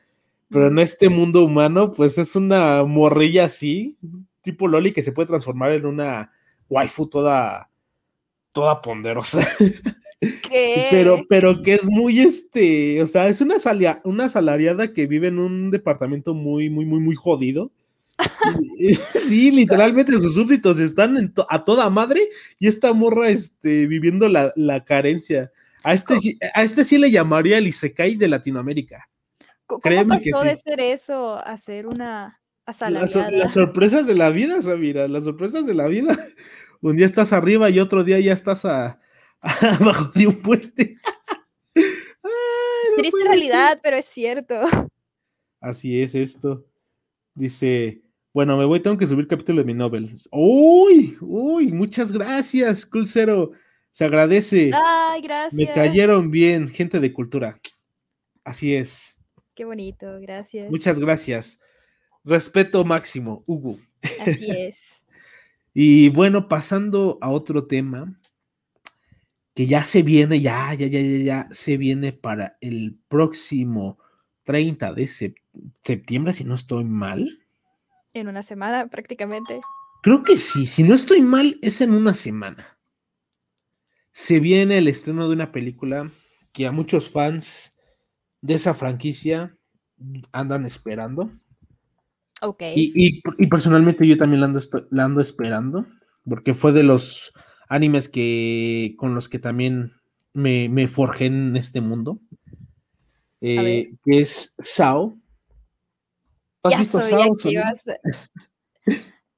[0.50, 3.96] Pero en este mundo humano, pues es una morrilla así,
[4.42, 6.32] tipo Loli, que se puede transformar en una
[6.68, 7.70] waifu toda.
[8.52, 9.40] toda ponderosa.
[10.20, 10.88] ¿Qué?
[10.90, 15.28] Pero, pero que es muy este, o sea, es una, salia, una asalariada que vive
[15.28, 17.70] en un departamento muy, muy, muy, muy jodido.
[19.14, 22.28] sí, literalmente sus súbditos están a toda madre
[22.58, 25.50] y esta morra este, viviendo la, la carencia.
[25.82, 26.14] A este,
[26.54, 29.08] a este sí le llamaría el Isekai de Latinoamérica.
[29.66, 33.30] ¿Cómo Créeme pasó de ser eso a ser una asalariada?
[33.30, 36.16] Las, las, sorpresas de la vida, Samira, las sorpresas de la vida.
[36.82, 39.00] Un día estás arriba y otro día ya estás a,
[39.40, 40.96] abajo de un puente.
[42.96, 44.56] Triste realidad, pero es cierto.
[45.60, 46.66] Así es esto.
[47.34, 50.08] Dice, bueno, me voy, tengo que subir capítulo de mi novel.
[50.30, 53.50] Uy, uy, muchas gracias, Cero.
[53.90, 54.70] Se agradece.
[54.72, 55.54] Ay, gracias.
[55.54, 57.60] Me cayeron bien, gente de cultura.
[58.44, 59.18] Así es.
[59.54, 60.70] Qué bonito, gracias.
[60.70, 61.58] Muchas gracias.
[62.24, 63.78] Respeto máximo, Hugo.
[64.20, 65.04] Así es.
[65.74, 68.16] y bueno, pasando a otro tema,
[69.54, 73.98] que ya se viene, ya, ya, ya, ya, ya se viene para el próximo
[74.44, 75.06] 30 de
[75.82, 77.39] septiembre, si no estoy mal.
[78.12, 79.60] En una semana prácticamente.
[80.02, 82.78] Creo que sí, si no estoy mal, es en una semana.
[84.12, 86.10] Se viene el estreno de una película
[86.52, 87.74] que a muchos fans
[88.40, 89.56] de esa franquicia
[90.32, 91.30] andan esperando.
[92.42, 92.62] Ok.
[92.74, 95.86] Y, personalmente yo también la ando, la ando esperando,
[96.24, 97.32] porque fue de los
[97.68, 99.92] animes que con los que también
[100.32, 102.20] me, me forjé en este mundo.
[103.40, 105.19] Eh, que es Sao.
[106.62, 107.36] ¿Has visto Sao,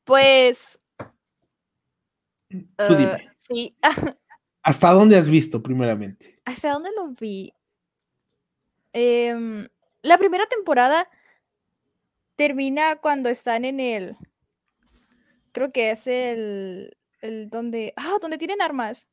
[0.04, 0.80] Pues.
[2.48, 3.14] Tú dime.
[3.14, 3.76] Uh, sí.
[4.62, 6.40] ¿Hasta dónde has visto, primeramente?
[6.44, 7.52] ¿Hasta dónde lo vi?
[8.92, 9.68] Em,
[10.02, 11.08] la primera temporada
[12.36, 14.16] termina cuando están en el.
[15.52, 19.08] Creo que es el el donde, ah, donde tienen armas.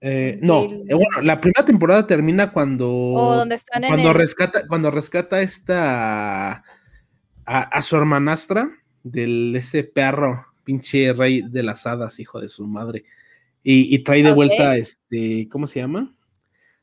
[0.00, 3.14] Eh, no, eh, bueno, la primera temporada termina cuando,
[3.88, 6.64] cuando rescata, cuando rescata esta
[7.52, 8.68] a, su hermanastra
[9.02, 13.04] del ese perro, pinche rey de las hadas, hijo de su madre,
[13.64, 16.12] y, trae de vuelta, este, ¿cómo se llama?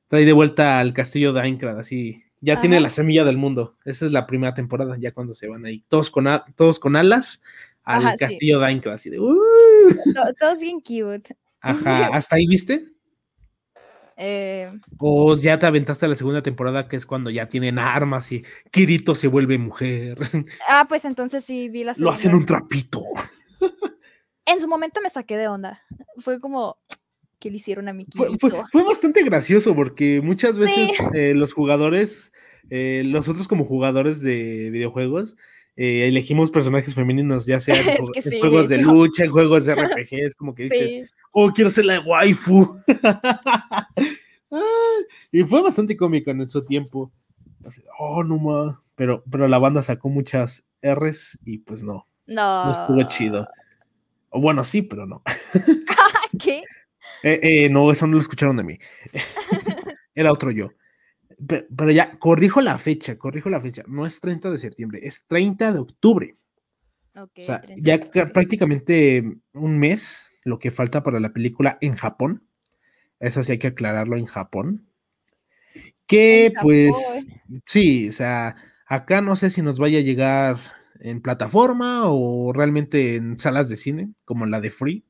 [0.07, 3.75] Trae de vuelta al castillo de Aincrad, así, ya tiene la semilla del mundo.
[3.83, 7.41] Esa es la primera temporada, ya cuando se van ahí, todos con, todos con alas,
[7.83, 9.19] al castillo de así de.
[9.19, 9.39] Uh".
[10.39, 11.35] Todos bien cute.
[11.61, 12.87] Ajá, ¿hasta ahí viste?
[14.21, 18.29] Eh, o ya te aventaste a la segunda temporada, que es cuando ya tienen armas
[18.33, 20.17] y Kirito se vuelve mujer.
[20.67, 22.11] Ah, pues entonces sí vi la segunda.
[22.11, 23.03] Lo hacen un trapito.
[24.45, 25.81] En su momento me saqué de onda.
[26.17, 26.77] Fue como,
[27.39, 28.65] ¿qué le hicieron a mi Kirito?
[28.71, 32.33] Fue, bastante gracioso porque muchas veces eh, los jugadores,
[32.69, 35.37] eh, los otros como jugadores de videojuegos,
[35.81, 38.05] eh, elegimos personajes femeninos, ya sea en,
[38.41, 42.01] juegos de, lucha, en juegos de RPG, es como que dices, oh, quiero ser la
[42.01, 42.75] waifu.
[45.31, 47.09] y fue bastante cómico en ese tiempo.
[47.97, 48.77] oh, no más.
[48.95, 52.05] Pero, pero la banda sacó muchas R's y pues no.
[52.27, 52.65] No.
[52.65, 53.47] No estuvo chido.
[54.31, 55.23] O bueno, sí, pero no.
[56.37, 56.61] ¿Qué?
[57.23, 58.77] Eh, eh, no, eso no lo escucharon de mí.
[60.13, 60.71] Era otro yo
[61.47, 63.83] pero, ya, corrijo la fecha, corrijo la fecha.
[63.87, 66.33] No es 30 de septiembre, es 30 de octubre.
[67.15, 67.99] o sea, ya
[68.33, 69.23] prácticamente
[69.53, 72.43] un mes lo que falta para la película en Japón.
[73.19, 74.87] Eso sí hay que aclararlo en Japón.
[76.07, 76.95] Que pues,
[77.65, 78.55] sí, o sea,
[78.87, 80.57] acá no sé si nos vaya a llegar
[80.99, 85.05] en plataforma o realmente en salas de cine, como la de Free.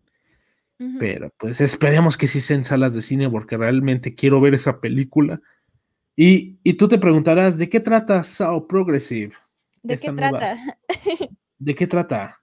[0.97, 4.79] Pero pues esperemos que sí sea en salas de cine porque realmente quiero ver esa
[4.79, 5.41] película
[6.21, 9.31] y, tú te preguntarás, ¿de qué trata Sao Progressive?
[9.81, 10.57] ¿De qué trata?
[11.57, 12.41] ¿De qué trata?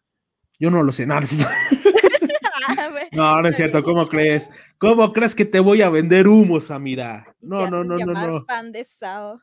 [0.59, 1.07] Yo no lo sé.
[1.07, 1.21] No,
[3.43, 3.83] no, es cierto.
[3.85, 4.51] ¿Cómo crees?
[4.79, 7.37] ¿Cómo crees que te voy a vender humo, Samira?
[7.43, 8.45] No, no, no, no, no.
[8.47, 9.43] fan de Sao.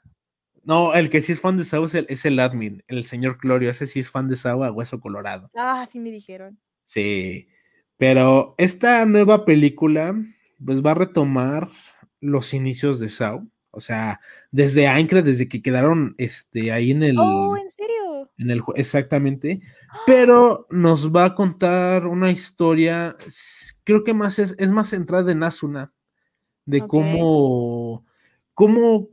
[0.64, 3.70] No, el que sí es fan de Sao es el, admin, el señor Clorio.
[3.70, 5.52] Ese sí es fan de Sao a hueso colorado.
[5.56, 6.58] Ah, sí me dijeron.
[6.86, 7.50] Sí.
[7.98, 10.16] Pero esta nueva película,
[10.66, 11.70] pues va a retomar
[12.20, 17.18] los inicios de Sao o sea, desde Aincrad, desde que quedaron este, ahí en el.
[17.18, 18.30] Oh, ¿en serio?
[18.38, 19.62] En el, exactamente.
[20.06, 23.18] Pero nos va a contar una historia,
[23.84, 25.92] creo que más es, es más centrada en Asuna,
[26.66, 28.06] de cómo,
[28.54, 29.10] cómo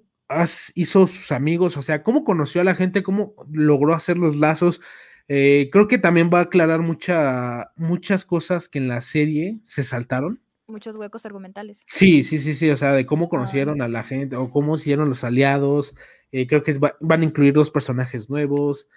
[0.75, 4.83] hizo sus amigos, o sea, cómo conoció a la gente, cómo logró hacer los lazos.
[5.27, 9.85] Eh, creo que también va a aclarar mucha, muchas cosas que en la serie se
[9.85, 10.43] saltaron.
[10.71, 11.83] Muchos huecos argumentales.
[11.87, 13.29] Sí, sí, sí, sí, o sea, de cómo Ah.
[13.29, 15.95] conocieron a la gente o cómo hicieron los aliados.
[16.33, 18.89] Eh, creo que va- van a incluir dos personajes nuevos.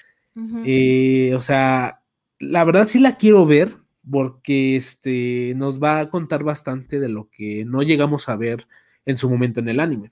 [0.65, 2.01] Eh, o sea,
[2.39, 3.75] la verdad sí la quiero ver
[4.09, 8.67] porque este, nos va a contar bastante de lo que no llegamos a ver
[9.05, 10.12] en su momento en el anime.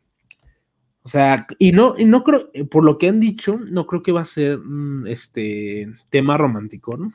[1.04, 4.04] O sea, y no, y no creo, eh, por lo que han dicho, no creo
[4.04, 4.60] que va a ser
[5.08, 7.12] este tema romántico, ¿no?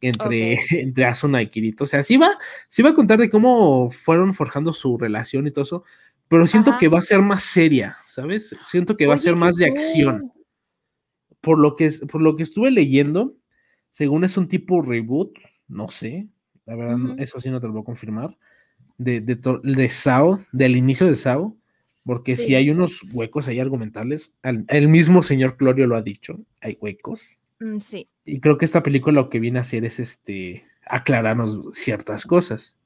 [0.00, 1.84] Entre, entre Asuna y Kirito.
[1.84, 2.30] O sea, sí va,
[2.68, 5.84] sí va a contar de cómo fueron forjando su relación y todo eso,
[6.28, 6.78] pero siento Ajá.
[6.78, 8.54] que va a ser más seria, ¿sabes?
[8.62, 10.32] Siento que va a ser más de acción
[11.40, 13.36] por lo que, por lo que estuve leyendo,
[13.90, 16.28] según es un tipo reboot, no sé,
[16.66, 18.36] la verdad, eso sí no te lo voy a confirmar,
[18.98, 21.56] de, de, Sao, del inicio de Sao,
[22.04, 22.54] porque si Sí.
[22.54, 27.40] hay unos huecos ahí argumentales, al- el mismo señor Clorio lo ha dicho, hay huecos,
[27.80, 28.08] sí.
[28.24, 32.76] y creo que esta película lo que viene a hacer es este aclararnos ciertas cosas.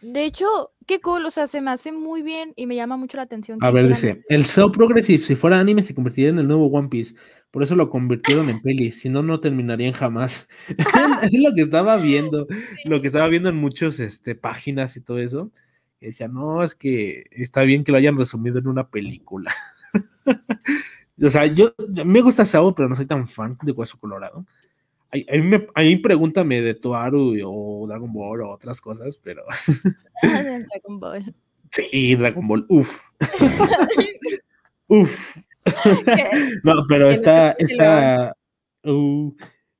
[0.00, 0.46] De hecho,
[0.86, 3.58] qué cool, o sea, se me hace muy bien y me llama mucho la atención.
[3.62, 6.88] A ver, dice, el Sao Progressive, si fuera anime, se convertiría en el nuevo One
[6.88, 7.16] Piece.
[7.50, 10.48] Por eso lo convirtieron en peli, si no, no terminarían jamás.
[11.32, 12.46] es lo que estaba viendo,
[12.84, 15.50] lo que estaba viendo en muchas este, páginas y todo eso.
[16.00, 19.52] Decía, no, es que está bien que lo hayan resumido en una película.
[21.22, 24.44] o sea, yo me gusta Sao, pero no soy tan fan de Hueso Colorado.
[25.10, 29.16] A, a mí, me- a mí pregúntame de Toaru o Dragon Ball o otras cosas,
[29.22, 29.42] pero
[30.22, 31.34] de Dragon Ball.
[31.70, 33.00] sí, Dragon Ball, uff.
[34.88, 35.36] uff.
[36.64, 38.34] No, pero esta, esta,
[38.84, 39.34] uh,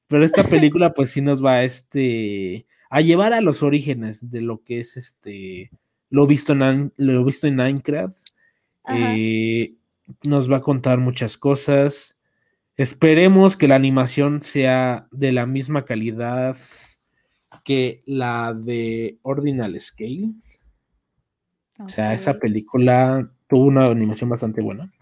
[0.07, 4.40] pero esta película, pues sí nos va a este a llevar a los orígenes de
[4.42, 5.70] lo que es este
[6.11, 8.18] lo visto en lo visto en Minecraft.
[8.90, 9.74] Eh,
[10.25, 12.16] nos va a contar muchas cosas.
[12.77, 16.57] Esperemos que la animación sea de la misma calidad
[17.64, 20.35] que la de Ordinal Scale.
[21.81, 24.92] O sea, esa película tuvo una animación bastante buena.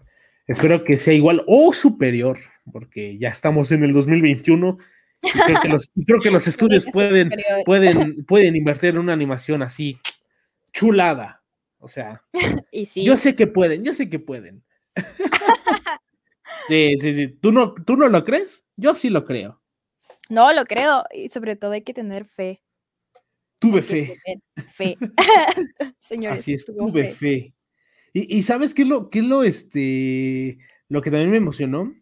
[0.47, 2.39] Espero que sea igual o superior,
[2.71, 4.77] porque ya estamos en el 2021
[5.21, 7.29] y creo que los, y creo que los estudios pueden,
[7.65, 9.97] pueden, pueden invertir en una animación así
[10.73, 11.43] chulada.
[11.79, 12.21] O sea,
[12.71, 14.63] Y sí, yo sé que pueden, yo sé que pueden.
[16.67, 17.27] Sí, sí, sí.
[17.41, 18.65] ¿Tú no, ¿Tú no lo crees?
[18.75, 19.61] Yo sí lo creo.
[20.29, 21.03] no lo creo.
[21.13, 22.61] Y sobre todo hay que tener fe.
[23.59, 24.19] Tuve fe.
[24.75, 24.97] fe.
[25.99, 27.13] Señores, Así es, tuve fe.
[27.13, 27.53] fe.
[28.13, 30.57] Y, y ¿sabes qué es lo, qué es lo, este,
[30.89, 31.93] lo que también me emocionó?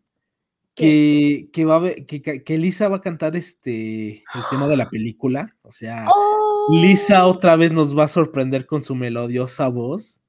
[0.76, 4.76] Que, que va a que, que- que Lisa va a cantar este, el tema de
[4.76, 5.56] la película.
[5.62, 6.68] O sea, ¡Oh!
[6.82, 10.20] Lisa otra vez nos va a sorprender con su melodiosa voz.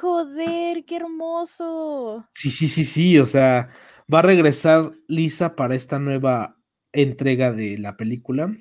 [0.00, 2.24] Joder, qué hermoso.
[2.32, 3.18] Sí, sí, sí, sí.
[3.18, 3.70] O sea,
[4.12, 6.58] va a regresar Lisa para esta nueva
[6.92, 8.54] entrega de la película.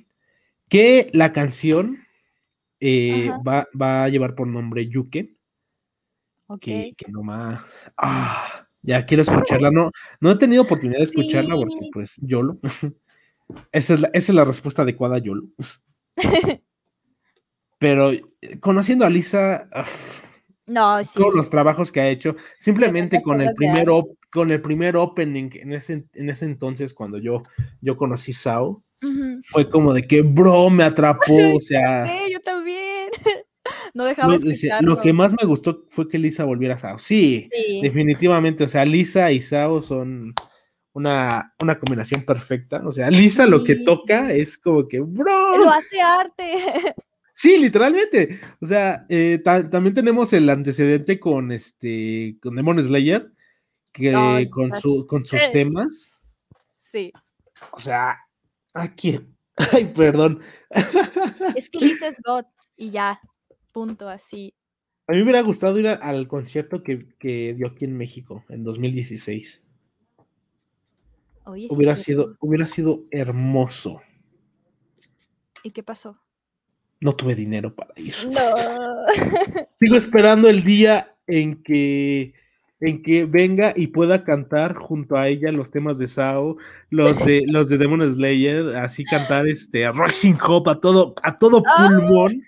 [0.70, 2.00] Que la canción
[2.80, 5.36] eh, va, va a llevar por nombre Yuke.
[6.48, 6.62] Ok.
[6.62, 7.62] que, que no más.
[7.98, 9.72] Ah, ya quiero escucharla.
[9.72, 12.60] No, no he tenido oportunidad de escucharla porque, pues, YOLO.
[13.72, 15.48] esa, es la, esa es la respuesta adecuada, YOLO.
[17.80, 18.24] Pero eh,
[18.60, 19.86] conociendo a Lisa, ah,
[20.68, 21.20] No, sí.
[21.20, 25.50] todos los trabajos que ha hecho, simplemente con el primer op- con el primer opening
[25.54, 27.42] en ese, en ese entonces, cuando yo,
[27.82, 28.82] yo conocí Sao,
[29.44, 31.36] fue como de que, bro, me atrapó.
[31.56, 33.10] O sea, Sí, yo también.
[33.94, 34.96] no dejaba escucharlo.
[34.96, 36.98] lo que más me gustó fue que Lisa volviera a Sao.
[36.98, 37.82] Sí, Sí.
[37.82, 40.34] Definitivamente, o sea, Lisa y Sao son
[40.94, 42.82] una, una combinación perfecta.
[42.86, 45.70] O sea, Lisa lo que toca es como que, Lo bro.
[45.70, 46.54] hace arte.
[47.34, 48.40] Sí, literalmente.
[48.62, 53.32] O sea, eh, ta- también tenemos el antecedente con este, con Demon Slayer,
[53.92, 54.12] que
[54.52, 56.24] con, su, con sus temas.
[56.78, 57.12] Sí.
[57.72, 58.18] O sea,
[58.74, 59.20] aquí.
[59.72, 60.42] Ay, perdón.
[61.56, 62.46] Es que Lisa es God
[62.78, 63.20] y ya.
[63.72, 64.54] Punto así.
[65.08, 68.46] A mí me hubiera gustado ir a- al concierto que, que dio aquí en México
[68.50, 69.68] en 2016.
[71.46, 74.00] Oye, Hubiera sido, hubiera sido hermoso.
[75.62, 76.20] ¿Y qué pasó?
[77.04, 78.16] No tuve dinero para ir.
[78.30, 78.40] No.
[79.80, 82.34] Sigo esperando el día en que
[82.80, 86.58] en que venga y pueda cantar junto a ella los temas de Sao,
[86.90, 91.62] los de los de Demon Slayer, así cantar este Rising Hope a todo a todo
[91.68, 91.90] Ah.
[91.90, 92.42] pulmón.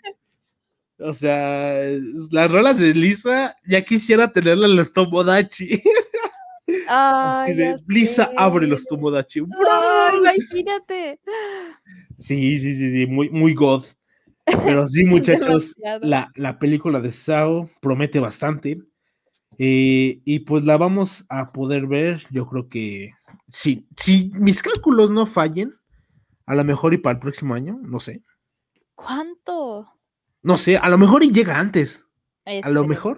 [0.99, 1.89] O sea,
[2.32, 5.82] las rolas de Lisa ya quisiera tenerla en los Tomodachi.
[6.68, 9.39] De, Lisa abre los Tomodachi.
[9.39, 11.20] Imagínate.
[12.18, 13.84] Sí, sí, sí, sí, muy, muy god.
[14.46, 18.80] Pero sí, muchachos, la, la película de Sao promete bastante.
[19.58, 23.12] Eh, y pues la vamos a poder ver, yo creo que
[23.48, 25.74] si, si mis cálculos no fallen,
[26.46, 28.22] a lo mejor y para el próximo año, no sé.
[28.96, 29.86] ¿Cuánto?
[30.43, 32.04] No sé, a lo mejor y llega antes.
[32.66, 33.18] A lo mejor.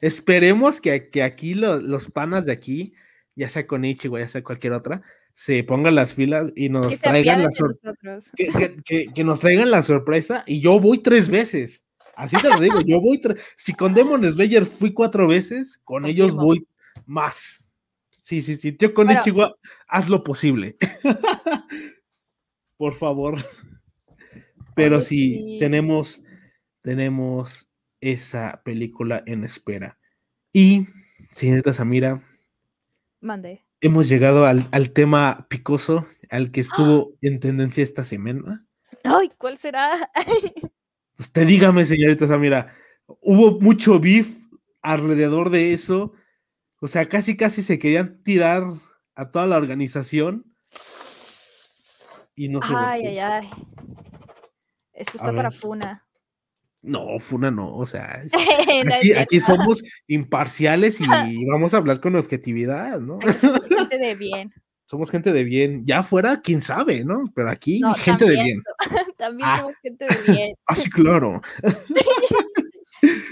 [0.00, 2.94] Esperemos que, que aquí lo- los panas de aquí,
[3.36, 5.02] ya sea con Ichigo, ya sea cualquier otra,
[5.34, 8.30] se pongan las filas y nos traigan la de sor- nosotros.
[8.36, 11.82] que, que- que- que nos traigan la sorpresa y yo voy tres veces.
[12.16, 13.42] Así te lo digo, yo voy tres.
[13.56, 16.64] Si con Demon Slayer fui cuatro veces, con ellos voy
[17.06, 17.64] más.
[18.22, 18.76] Sí, sí, sí.
[18.78, 19.20] Yo con Bueno.
[19.20, 19.56] Ichigo,
[19.88, 20.76] haz lo posible.
[22.76, 23.36] Por favor.
[24.74, 25.56] Pero sí.
[25.60, 26.22] tenemos,
[26.82, 27.70] tenemos
[28.00, 29.98] esa película en espera.
[30.52, 30.86] Y,
[31.30, 32.22] señorita Samira,
[33.20, 33.64] Mande.
[33.86, 37.18] Hemos llegado al, al tema picoso, al que estuvo ¡Ah!
[37.20, 38.66] en tendencia esta semana.
[39.04, 39.90] Ay, ¿cuál será?
[41.18, 42.74] Usted dígame, señorita Samira,
[43.20, 44.38] hubo mucho beef
[44.80, 46.12] alrededor de eso.
[46.80, 48.64] O sea, casi casi se querían tirar
[49.14, 50.44] a toda la organización
[52.34, 53.48] y no se Ay, ay, ay.
[54.94, 55.58] Esto está A para ver.
[55.58, 56.06] Funa.
[56.86, 58.22] No, Funa no, o sea,
[58.84, 63.16] No aquí, somos imparciales y vamos a hablar con objetividad, ¿no?
[63.22, 64.52] Aquí somos gente de bien.
[64.86, 65.86] Somos gente de bien.
[65.86, 67.24] Ya afuera, quién sabe, ¿no?
[67.34, 68.62] Pero aquí, No, gente de bien.
[69.16, 69.58] También Ah.
[69.60, 71.40] somos gente de bien, Ah, sí, claro.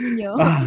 [0.00, 0.34] niño.
[0.38, 0.66] Ah,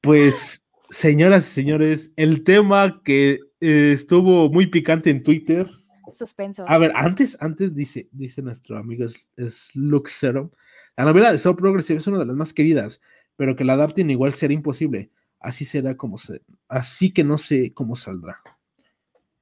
[0.00, 5.68] pues, señoras y señores, el tema que eh, estuvo muy picante en Twitter.
[6.12, 6.64] Suspenso.
[6.68, 10.52] A ver, antes, antes dice, dice nuestro amigo S- Sluxero,
[10.96, 13.00] la novela de Soul Progressive es una de las más queridas,
[13.36, 15.10] pero que la adapten igual será imposible.
[15.40, 18.42] Así será como se, así que no sé cómo saldrá.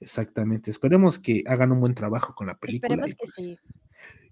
[0.00, 0.70] Exactamente.
[0.70, 2.88] Esperemos que hagan un buen trabajo con la película.
[2.88, 3.58] Esperemos que pues, sí.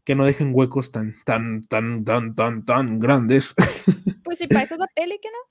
[0.04, 3.54] Que no dejen huecos tan, tan, tan, tan, tan, tan grandes.
[4.24, 5.50] Pues si para eso es la peli, ¿que no?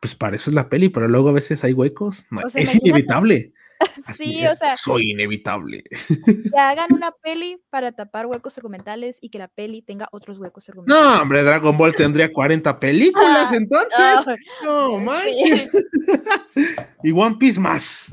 [0.00, 2.26] pues para eso es la peli, pero luego a veces hay huecos.
[2.30, 3.52] No, O sea, es inevitable.
[4.06, 5.82] Así Sí, es, o sea, soy inevitable.
[5.84, 10.68] que hagan una peli para tapar huecos argumentales y que la peli tenga otros huecos
[10.68, 11.02] argumentales.
[11.16, 13.98] No, hombre, Dragon Ball tendría 40 películas Ah, entonces.
[13.98, 14.24] Ah,
[14.64, 15.04] No sí.
[15.04, 15.70] manches.
[17.02, 18.06] y One Piece más.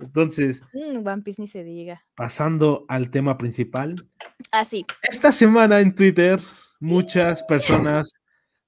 [0.00, 2.04] Entonces, Mm, One Piece ni se diga.
[2.14, 3.96] pasando al tema principal.
[4.52, 4.86] Así.
[5.02, 6.40] Esta semana en Twitter,
[6.78, 8.12] muchas personas,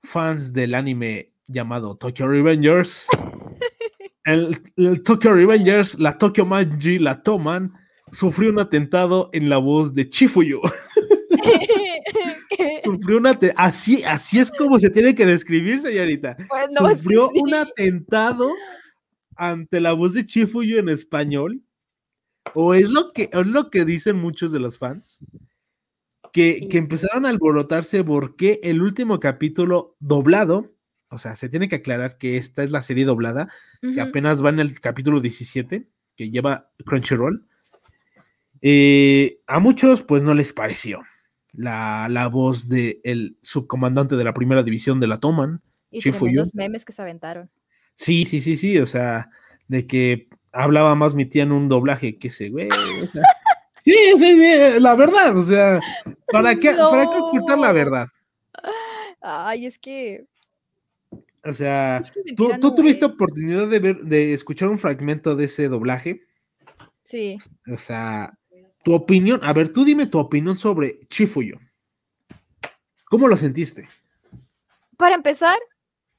[0.02, 3.06] fans del anime llamado Tokyo Revengers,
[4.24, 7.72] el, el Tokyo Revengers, la Tokyo Manji, la toman,
[8.12, 10.60] sufrió un atentado en la voz de Chifuyo.
[12.84, 16.36] Sufrió un ate- así, así es como se tiene que describir, señorita.
[16.48, 17.40] Pues Sufrió sí.
[17.40, 18.50] un atentado
[19.36, 21.62] ante la voz de Chifuyo en español.
[22.54, 25.18] O es lo que, es lo que dicen muchos de los fans.
[26.32, 30.72] Que, que empezaron a alborotarse porque el último capítulo doblado,
[31.10, 33.48] o sea, se tiene que aclarar que esta es la serie doblada,
[33.80, 37.46] que apenas va en el capítulo 17, que lleva Crunchyroll.
[38.62, 41.02] eh, a muchos, pues no les pareció
[41.52, 45.62] la, la voz del subcomandante de la primera división de la Toman.
[45.90, 47.50] Y tremendos memes que se aventaron.
[47.96, 49.30] Sí, sí, sí, sí, o sea,
[49.66, 52.68] de que hablaba más mi tía en un doblaje que ese güey.
[52.68, 53.22] o sea.
[53.84, 55.80] sí, sí, sí, la verdad, o sea,
[56.30, 58.08] ¿para qué, ¿para qué ocultar la verdad?
[59.20, 60.26] Ay, es que.
[61.44, 65.46] O sea, Es que ¿tú, tú tuviste oportunidad de ver, de escuchar un fragmento de
[65.46, 66.20] ese doblaje.
[67.02, 67.38] Sí.
[67.72, 68.38] O sea,
[68.84, 71.58] tu opinión, a ver, tú dime tu opinión sobre Chifuyo.
[73.06, 73.88] ¿Cómo lo sentiste?
[74.96, 75.58] Para empezar,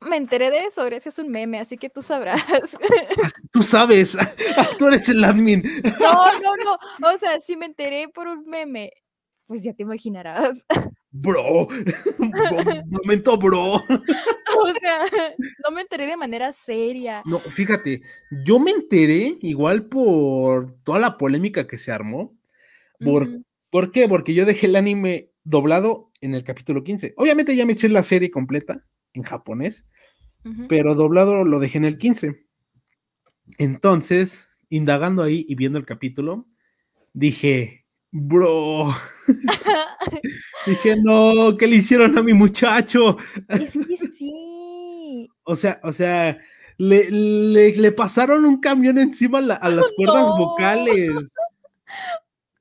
[0.02, 2.44] me enteré de eso gracias a un meme, así que tú sabrás.
[3.52, 4.18] Tú sabes,
[4.78, 5.62] tú eres el admin.
[6.00, 6.74] No, no, no.
[7.14, 8.94] O sea, si me enteré por un meme,
[9.46, 10.66] pues ya te imaginarás.
[11.12, 11.68] Bro,
[12.88, 13.74] momento, bro.
[13.76, 15.00] O sea,
[15.64, 17.22] no me enteré de manera seria.
[17.26, 18.02] No, fíjate,
[18.46, 22.38] yo me enteré igual por toda la polémica que se armó.
[23.00, 23.28] Por.
[23.70, 24.08] ¿Por qué?
[24.08, 27.14] Porque yo dejé el anime doblado en el capítulo 15.
[27.18, 29.86] Obviamente ya me eché la serie completa en japonés,
[30.68, 32.46] pero doblado lo dejé en el 15.
[33.58, 36.48] Entonces, indagando ahí y viendo el capítulo,
[37.14, 37.81] dije,
[38.12, 38.94] bro,
[40.66, 43.18] dije, no, ¿qué le hicieron a mi muchacho?
[43.48, 45.28] Es que sí.
[45.44, 46.38] O sea, o sea,
[46.78, 50.38] le, le- le pasaron un camión encima a, la- a las cuerdas No.
[50.38, 51.10] vocales.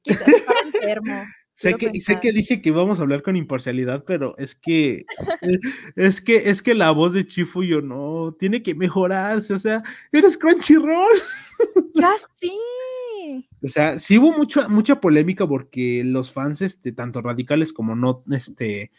[0.02, 1.22] Quizás estaba enfermo.
[1.52, 5.04] Sé que, sé que dije que íbamos a hablar con imparcialidad, pero es que
[5.42, 5.58] es,
[5.94, 10.38] es que es que la voz de Chifuyo no tiene que mejorarse, o sea, eres
[10.38, 11.12] Crunchyroll.
[11.94, 12.50] Ya sí.
[13.62, 18.24] O sea, sí hubo mucha, mucha polémica porque los fans, este, tanto radicales como no
[18.30, 18.90] este,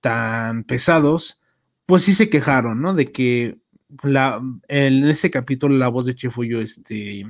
[0.00, 1.40] tan pesados,
[1.86, 2.94] pues sí se quejaron, ¿no?
[2.94, 3.58] De que
[4.02, 7.24] la, en ese capítulo la voz de Chifuyo este,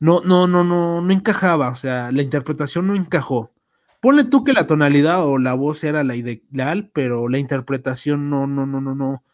[0.00, 3.52] no, no, no, no, no encajaba, o sea, la interpretación no encajó.
[4.00, 8.46] Ponle tú que la tonalidad o la voz era la ideal, pero la interpretación no,
[8.48, 9.24] no, no, no, no,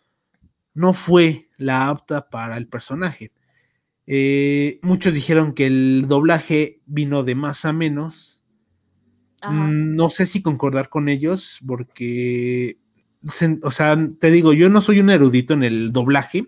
[0.74, 3.32] no fue la apta para el personaje.
[4.10, 8.42] Eh, muchos dijeron que el doblaje vino de más a menos.
[9.52, 12.78] No sé si concordar con ellos, porque,
[13.62, 16.46] o sea, te digo, yo no soy un erudito en el doblaje.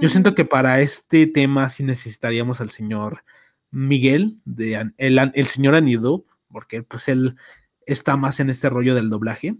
[0.00, 3.24] Yo siento que para este tema sí necesitaríamos al señor
[3.70, 7.36] Miguel, de, el, señor Anido, porque pues él
[7.86, 9.56] está más en este rollo del doblaje.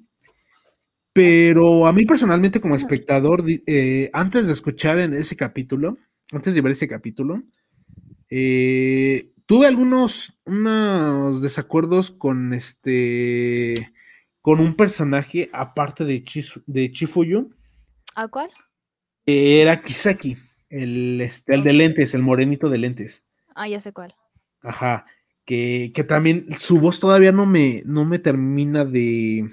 [1.12, 5.98] Pero a mí personalmente como espectador, eh, antes de escuchar en ese capítulo,
[6.32, 7.42] antes de ver ese capítulo,
[8.28, 13.92] eh, tuve algunos unos desacuerdos con este
[14.40, 16.24] con un personaje aparte de,
[16.66, 17.52] de Chifuyu.
[18.16, 18.50] ¿A cuál?
[19.24, 20.36] era Kisaki,
[20.68, 23.22] el, este, el de lentes, el morenito de lentes.
[23.54, 24.12] Ah, ya sé cuál.
[24.62, 25.06] Ajá.
[25.44, 29.48] Que, también su voz todavía no me, no me termina de.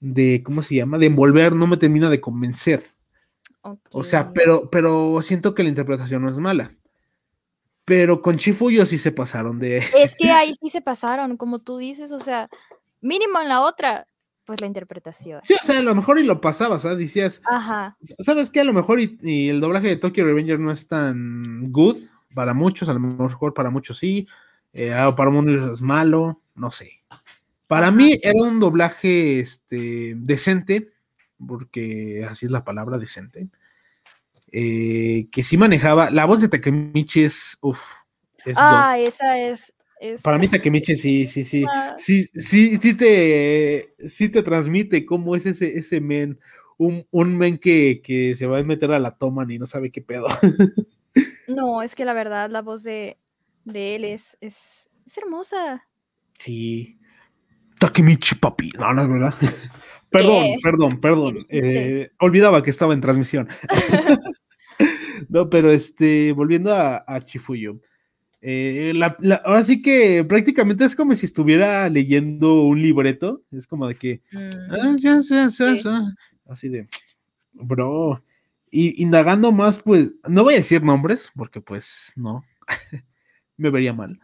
[0.00, 0.42] de.
[0.42, 0.98] ¿cómo se llama?
[0.98, 2.82] de envolver, no me termina de convencer.
[3.62, 6.74] O sea, pero, pero siento que la interpretación no es mala.
[7.84, 9.78] Pero con Chifuyo sí se pasaron de.
[9.98, 12.48] Es que ahí sí se pasaron, como tú dices, o sea,
[13.00, 14.06] mínimo en la otra,
[14.44, 15.40] pues la interpretación.
[15.44, 16.98] Sí, o sea, a lo mejor y lo pasabas, ¿sabes?
[16.98, 17.96] Decías, Ajá.
[18.20, 18.60] ¿sabes qué?
[18.60, 21.98] A lo mejor y, el doblaje de Tokyo Revenger no es tan good,
[22.34, 24.26] para muchos, a lo mejor para muchos sí,
[24.72, 27.02] eh, para muchos es malo, no sé.
[27.68, 30.90] Para mí era un doblaje este, decente,
[31.46, 33.48] porque así es la palabra decente,
[34.50, 37.82] eh, que sí manejaba, la voz de Takemichi es, uff.
[38.56, 39.74] ah, esa es,
[40.22, 41.96] Para mí Takemichi sí, sí, sí, ah.
[41.98, 46.38] sí, sí, sí te, sí te transmite cómo es ese, ese men,
[46.78, 49.90] un, un men que, que, se va a meter a la toma y no sabe
[49.90, 50.26] qué pedo.
[51.48, 53.18] No, es que la verdad, la voz de,
[53.66, 55.84] él es, es, hermosa.
[56.38, 56.98] Sí.
[57.78, 58.70] Takemichi papi.
[58.78, 59.34] No, no es verdad.
[60.12, 61.38] perdón, perdón, perdón.
[61.48, 63.48] Eh, olvidaba que estaba en transmisión.
[65.28, 67.80] no, pero este, volviendo a, Chifuyo.
[68.40, 68.92] Eh,
[69.44, 73.42] ahora sí que prácticamente es como si estuviera leyendo un libreto.
[73.50, 74.22] Es como de que.
[74.32, 74.48] Mm.
[75.86, 76.12] Ah,
[76.46, 76.86] así de.
[77.52, 78.22] Bro.
[78.74, 82.42] Y indagando más, pues, no voy a decir nombres, porque pues no,
[83.58, 84.18] me vería mal.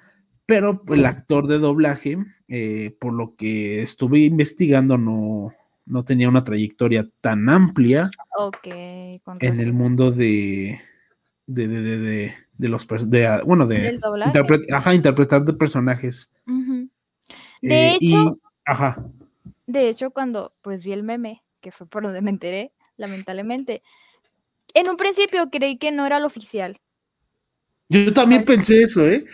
[0.46, 2.16] Pero el actor de doblaje,
[2.48, 5.52] eh, por lo que estuve investigando, no,
[5.88, 8.08] no tenía una trayectoria tan amplia
[8.62, 10.80] en el mundo de,
[11.46, 13.98] de, de, de, de los, de, bueno, de
[14.94, 16.30] interpretar de personajes.
[16.46, 16.88] De
[17.62, 19.04] eh, hecho, ajá.
[19.66, 23.82] De hecho, cuando pues vi el meme, que fue por donde me enteré, lamentablemente,
[24.74, 26.78] en un principio creí que no era el oficial.
[27.88, 29.24] Yo también pensé eso, ¿eh?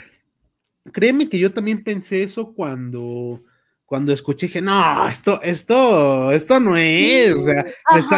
[0.92, 3.42] Créeme que yo también pensé eso cuando,
[3.87, 7.64] cuando escuché, dije, no, esto, esto, esto no es, o sea,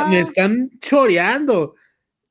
[0.09, 1.75] me, están choreando.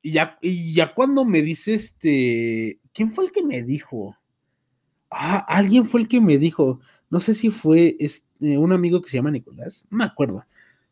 [0.00, 4.16] Y ya, y ya cuando me dice este, ¿quién fue el que me dijo?
[5.10, 6.80] Ah, alguien fue el que me dijo,
[7.10, 10.44] no sé si fue este, un amigo que se llama Nicolás, no me acuerdo,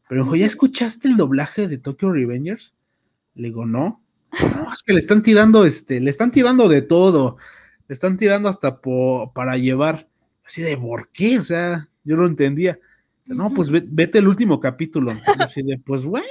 [0.09, 2.74] pero me dijo, ¿ya escuchaste el doblaje de Tokyo Revengers?
[3.34, 4.03] Le digo, no.
[4.40, 7.36] No, es que le están tirando, este, le están tirando de todo.
[7.88, 8.80] Le están tirando hasta
[9.32, 10.09] para llevar.
[10.45, 11.38] Así de, ¿por qué?
[11.38, 12.78] O sea, yo no entendía.
[13.26, 15.12] No, pues vete el último capítulo.
[15.38, 16.26] Así de, pues bueno.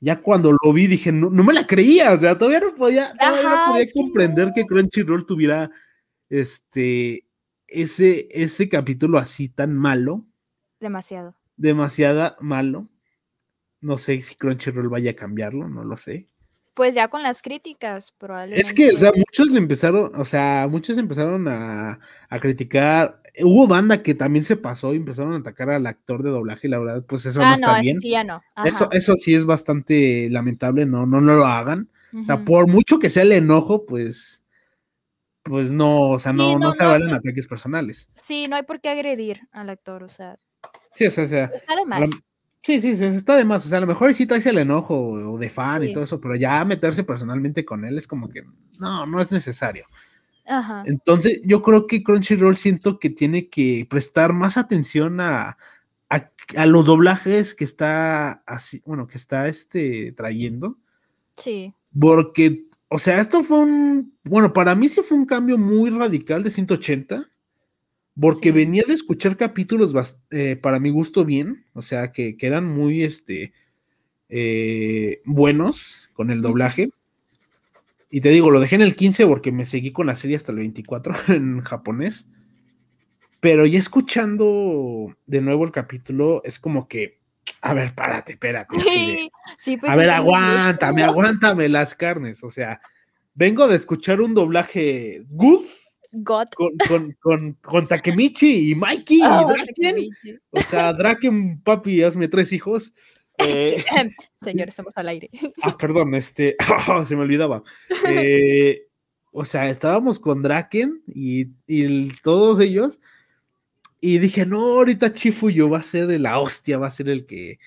[0.00, 3.66] Ya cuando lo vi dije, no, me la creía, o sea, todavía no podía, todavía
[3.66, 5.70] no podía comprender que Crunchyroll tuviera
[6.30, 7.26] este,
[7.66, 10.24] ese, ese capítulo así tan malo.
[10.78, 11.36] Demasiado.
[11.56, 12.88] Demasiado malo.
[13.80, 16.28] No sé si Crunchyroll vaya a cambiarlo, no lo sé.
[16.74, 18.60] Pues ya con las críticas, probablemente.
[18.60, 21.98] Es que, o sea, muchos empezaron, o sea, muchos empezaron a,
[22.40, 23.20] criticar.
[23.40, 26.70] Hubo banda que también se pasó y empezaron a atacar al actor de doblaje, y
[26.70, 28.00] la verdad, pues eso ah, no, está bien.
[28.00, 28.40] Sí, ya no.
[28.64, 31.88] Eso, eso sí es bastante lamentable, no, no, no lo hagan.
[32.18, 34.42] O sea, por mucho que sea el enojo, pues,
[35.42, 38.08] pues no, o sea, no, no, se valen ataques personales.
[38.14, 40.38] Sí, no hay por qué agredir al actor, o sea.
[40.94, 42.08] Sí, o sea, o sea está de más.
[42.62, 43.64] Sí, sí, está de más.
[43.64, 46.20] O sea, a lo mejor sí trae el enojo o de fan y todo eso,
[46.20, 48.44] pero ya meterse personalmente con él es como que
[48.78, 49.86] no, no es necesario.
[50.48, 50.82] Ajá.
[50.86, 55.58] Entonces, yo creo que Crunchyroll siento que tiene que prestar más atención a,
[56.08, 60.78] a, los doblajes que está así, bueno, que está este trayendo.
[61.36, 61.74] Sí.
[61.98, 66.42] Porque, o sea, esto fue un, bueno, para mí sí fue un cambio muy radical
[66.42, 67.28] de 180
[68.20, 69.92] porque venía de escuchar capítulos
[70.30, 73.52] eh, para mi gusto bien, o sea, que, eran muy este,
[74.28, 76.90] eh, buenos con el doblaje.
[78.10, 80.52] Y te digo, lo dejé en el 15 porque me seguí con la serie hasta
[80.52, 82.28] el 24 en japonés.
[83.40, 87.20] Pero ya escuchando de nuevo el capítulo, es como que,
[87.60, 88.76] a ver, párate, espérate.
[89.58, 92.44] Sí, pues a ver, aguántame, aguántame las carnes.
[92.44, 92.80] O sea,
[93.34, 95.64] vengo de escuchar un doblaje good
[96.12, 96.48] God.
[96.54, 99.18] con, con, con, con Takemichi y Mikey.
[99.18, 100.08] y Oh, Draken.
[100.50, 102.92] O sea, Draken, papi, hazme tres hijos.
[103.38, 103.84] Eh,
[104.34, 105.30] Señor, estamos al aire.
[105.62, 106.56] ah, perdón, este,
[107.06, 107.62] se me olvidaba.
[108.08, 108.86] Eh,
[109.32, 113.00] o sea, estábamos con Draken y, y todos ellos.
[114.00, 117.26] Y dije, no, ahorita Chifuyo va a ser de la hostia, va a ser el
[117.26, 117.58] que,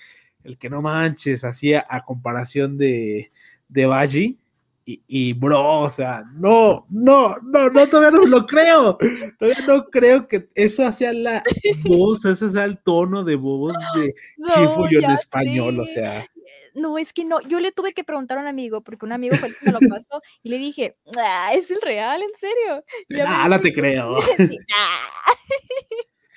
[0.44, 3.30] el que no manches, así a, a comparación de,
[3.68, 4.38] de Baji.
[4.84, 8.98] Y, y, bro, o sea, no, no, no, no, todavía no lo creo.
[9.38, 11.42] Todavía no creo que esa sea la
[11.84, 16.26] voz, ese sea el tono de voz de No, Chifuyo en español, o sea.
[16.74, 19.36] No, es que no, yo le tuve que preguntar a un amigo, porque un amigo
[19.36, 22.20] fue el que me lo pasó, y le dije, ah, ¿es el real?
[22.22, 22.84] ¿En serio?
[23.08, 24.16] Y ya me Ah, no te creo.
[24.36, 25.10] sí, "Ah".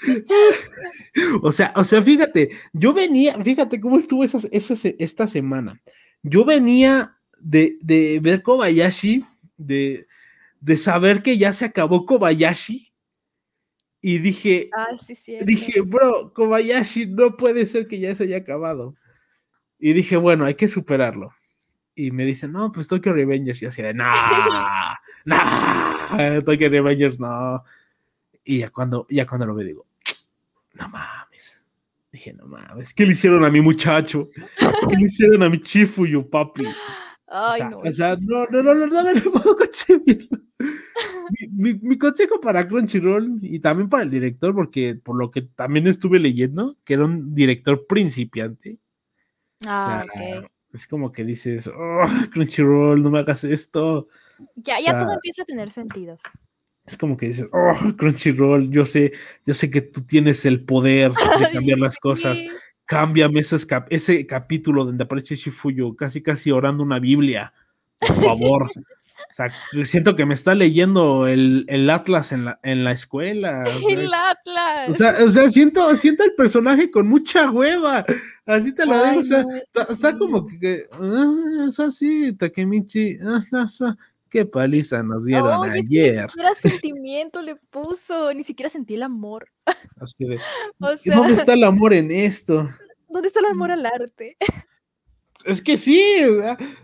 [1.41, 5.81] O sea, o sea, fíjate, yo venía, fíjate cómo estuvo esa, esa esta semana.
[6.21, 7.14] Yo venía
[7.45, 9.23] de, de ver Kobayashi,
[9.55, 10.07] de,
[10.59, 12.91] de saber que ya se acabó Kobayashi,
[14.01, 18.95] y dije, Ah, sí, dije, bro, Kobayashi no puede ser que ya se haya acabado.
[19.79, 21.31] Y dije, bueno, hay que superarlo.
[21.95, 23.61] Y me dicen, no, pues Tokyo Revengers.
[23.61, 27.63] Y así de, nah, nah, Tokyo Revengers no.
[28.43, 29.85] Y ya cuando, ya cuando lo veo, digo,
[30.73, 31.63] no mames.
[32.11, 34.29] Dije, no mames, ¿qué le hicieron a mi muchacho?
[34.89, 36.65] ¿Qué le hicieron a mi Chifuyo, papi?
[37.37, 37.79] Ay, o sea, no.
[37.79, 40.39] o sea, no, no, no, no, no puedo concebirlo.
[41.51, 46.19] Mi, consejo para Crunchyroll y también para el director, porque por lo que también estuve
[46.19, 48.79] leyendo, que era un director principiante,
[49.65, 50.49] Ah, ok.
[50.73, 54.07] es como que dices, oh, Crunchyroll, no me hagas esto.
[54.55, 56.17] Ya, ya todo empieza a tener sentido.
[56.85, 59.11] Es como que dices, oh, Crunchyroll, yo sé,
[59.45, 61.15] yo sé que tú tienes el poder de
[61.53, 62.39] cambiar las cosas.
[62.85, 67.53] Cámbiame esos cap- ese capítulo donde aparece Shifuyo, casi casi orando una Biblia.
[67.99, 68.69] Por favor.
[69.27, 69.47] O sea,
[69.85, 73.63] siento que me está leyendo el, el Atlas en la, en la escuela.
[73.65, 74.89] O sea, El Atlas.
[74.89, 78.05] o sea, o sea, siento, siento el personaje con mucha hueva.
[78.45, 79.19] Así te lo digo.
[79.19, 83.17] O sea, no, es que está, está como que, que, ah, es así, Takemichi.
[83.25, 83.95] ah, ah, ah,
[84.35, 86.29] qué paliza nos dieron Oye, que ni ayer.
[86.29, 89.47] siquiera sentimiento le puso, ni siquiera sentí el amor.
[90.01, 90.39] Así de,
[90.79, 92.69] O sea, ¿Dónde está el amor en esto?
[93.07, 94.35] ¿dónde está el amor al arte?
[95.45, 96.01] Es que sí,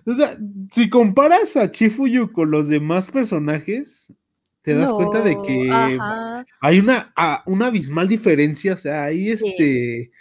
[0.05, 0.37] o sea,
[0.71, 4.13] si comparas a Chifuyu con los demás personajes,
[4.61, 6.45] te das cuenta de que ajá.
[6.61, 9.47] hay una, a- una abismal diferencia, o sea, hay Sí.
[9.49, 10.11] este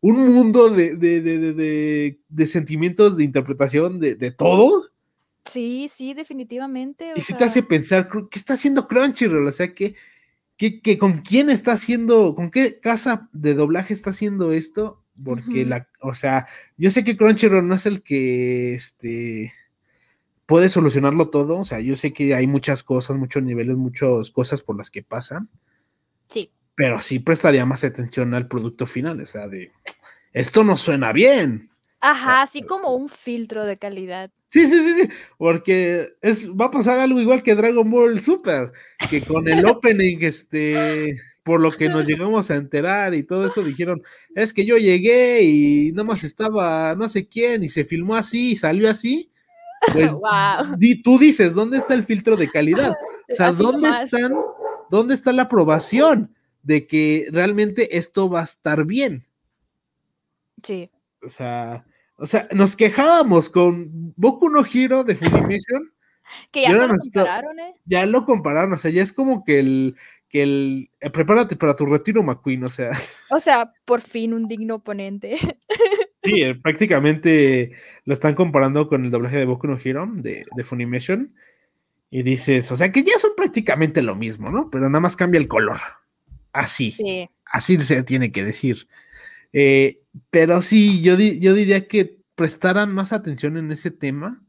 [0.00, 4.90] un mundo de, de, de, de- de- de sentimientos, de interpretación, de todo,
[5.44, 7.12] Sí, sí, definitivamente.
[7.12, 9.46] O y se te hace pensar, ¿qué está haciendo Crunchyroll?
[9.46, 9.94] O sea, que,
[10.56, 15.64] que, que con quién está haciendo, con qué casa de doblaje está haciendo esto, porque
[15.64, 19.52] la, o sea, yo sé que Crunchyroll no es el que este
[20.46, 24.60] puede solucionarlo todo, o sea, yo sé que hay muchas cosas, muchos niveles, muchas cosas
[24.60, 25.48] por las que pasan,
[26.28, 26.50] sí.
[26.74, 29.72] pero sí prestaría más atención al producto final, o sea, de
[30.32, 31.70] esto no suena bien.
[32.06, 34.30] Ajá, así como un filtro de calidad.
[34.48, 38.72] Sí, sí, sí, sí, porque es, va a pasar algo igual que Dragon Ball Super,
[39.10, 43.62] que con el opening, este, por lo que nos llegamos a enterar y todo eso,
[43.62, 44.02] dijeron,
[44.34, 48.52] es que yo llegué y nada más estaba no sé quién y se filmó así
[48.52, 49.30] y salió así.
[49.92, 50.76] Pues Guau.
[50.76, 52.92] di- tú dices, ¿dónde está el filtro de calidad?
[53.30, 54.34] O sea, Así ¿dónde están,
[54.90, 59.26] dónde está la aprobación de que realmente esto va a estar bien?
[60.62, 60.90] Sí.
[61.22, 61.84] O sea,
[62.16, 65.92] o sea, nos quejábamos con Boku no Hero de Funimation,
[66.50, 67.74] Que ya se lo compararon, ¿eh?
[67.84, 69.96] ya lo compararon, o sea, ya es como que el,
[70.28, 72.90] que el, eh, prepárate para tu retiro, McQueen, o sea,
[73.30, 75.36] O sea, por fin un digno oponente.
[76.22, 77.72] sí, eh, prácticamente
[78.04, 81.34] lo están comparando con el doblaje de Boku no Hero de, de Funimation,
[82.10, 84.70] y dices, o sea, que ya son prácticamente lo mismo, ¿no?
[84.70, 85.78] Pero nada más cambia el color,
[86.52, 86.92] así.
[86.92, 87.28] Sí.
[87.44, 88.86] así se tiene que decir.
[89.52, 90.00] Eh,
[90.30, 94.42] pero sí, yo, di- yo diría que prestaran más atención en ese tema,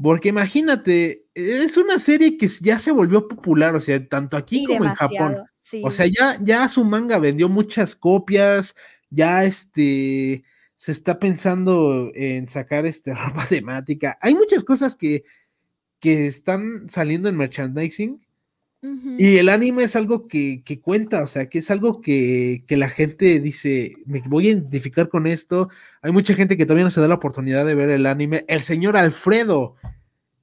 [0.00, 4.84] porque imagínate, es una serie que ya se volvió popular, o sea, tanto aquí como
[4.84, 5.38] en Japón.
[5.60, 5.82] Sí.
[5.84, 8.74] O sea, ya, ya su manga vendió muchas copias,
[9.10, 10.44] ya este
[10.76, 14.16] se está pensando en sacar este ropa temática.
[14.20, 15.24] Hay muchas cosas que,
[15.98, 18.24] que están saliendo en merchandising
[18.80, 22.76] Y el anime es algo que, que cuenta, o sea, que es algo que, que
[22.76, 25.68] la gente dice, me voy a identificar con esto.
[26.00, 28.44] Hay mucha gente que todavía no se da la oportunidad de ver el anime.
[28.46, 29.74] El señor Alfredo,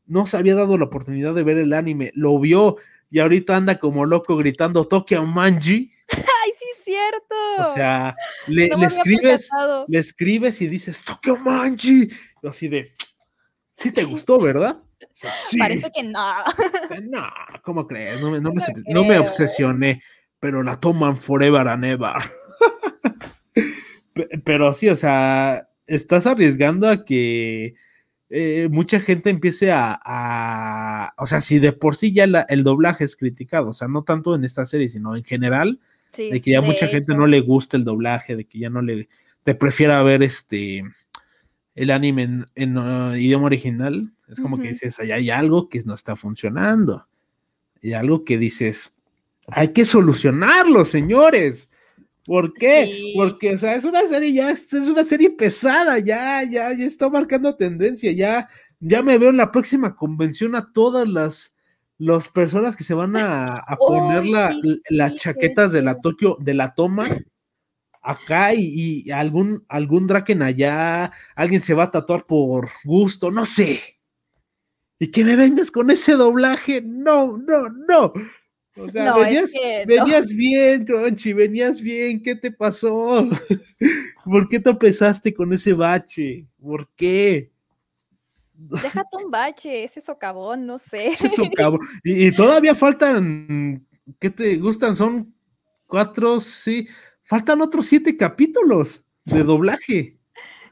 [0.05, 2.77] no se había dado la oportunidad de ver el anime, lo vio
[3.09, 5.91] y ahorita anda como loco gritando Tokyo Manji.
[6.09, 7.71] ¡Ay, sí es cierto!
[7.71, 8.15] O sea,
[8.47, 9.49] le, le escribes,
[9.88, 12.09] le escribes y dices Tokyo Manji.
[12.41, 12.91] Y así de,
[13.73, 14.81] sí te gustó, ¿verdad?
[15.57, 16.43] Parece que no.
[17.03, 17.27] No,
[17.66, 18.22] ¿cómo crees?
[18.22, 20.01] No, no, me, no me obsesioné,
[20.39, 22.13] pero la toman forever and ever.
[24.45, 27.76] pero sí, o sea, estás arriesgando a que
[28.30, 33.16] eh, mucha gente empiece a, O sea, si de por sí ya el doblaje es
[33.16, 35.80] criticado, o sea, no tanto en esta serie, sino en general,
[36.18, 39.09] de que ya mucha gente no le gusta el doblaje, de que ya no le.
[39.43, 40.84] te prefiera ver este.
[41.76, 44.13] el anime en, uh, idioma original.
[44.28, 47.07] Es como que dices, allá hay algo que no está funcionando.
[47.86, 48.95] Hay algo que dices,
[49.47, 51.69] hay que solucionarlo, señores.
[52.25, 53.13] ¿Por qué?
[53.15, 57.07] Porque, o sea, es una serie ya, es una serie pesada, ya, ya, ya está
[57.07, 61.55] marcando tendencia, ya, ya me veo en la próxima convención a todas las,
[61.99, 64.25] las personas que se van a, poner
[64.89, 67.07] las chaquetas de la Tokio, de la toma
[68.01, 73.94] acá y, algún, algún Draken allá, alguien se va a tatuar por gusto, no sé.
[74.99, 78.13] Y que me vengas con ese doblaje, no, no, no.
[78.77, 83.27] O sea, venías, bien, Crunchy, venías bien, ¿qué te pasó?
[84.25, 86.45] ¿Por qué te pesaste con ese bache?
[86.61, 87.51] ¿Por qué?
[88.53, 91.07] Déjate un bache, ese socavón, no sé.
[91.13, 91.79] Ese socavón.
[92.03, 93.85] Y, todavía faltan,
[94.19, 94.95] ¿qué te gustan?
[94.95, 95.33] Son
[95.87, 96.87] cuatro, sí,
[97.23, 100.17] faltan otros siete capítulos de doblaje.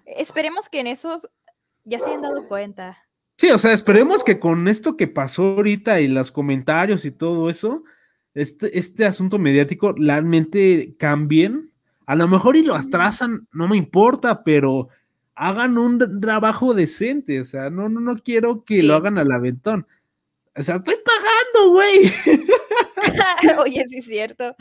[0.06, 1.30] Esperemos que en esos
[1.84, 3.03] ya se hayan dado cuenta.
[3.44, 7.50] Sí, o sea, esperemos que con esto que pasó ahorita y los comentarios y todo
[7.50, 7.84] eso,
[8.34, 11.70] este, este asunto mediático realmente cambien.
[12.06, 14.88] A lo mejor y lo atrasan, no me importa, pero
[15.36, 17.42] hagan un trabajo decente.
[17.42, 19.88] O sea, no, no, no quiero que lo hagan al aventón.
[20.56, 22.00] O sea, estoy pagando, güey.
[23.60, 24.56] Oye, sí es cierto.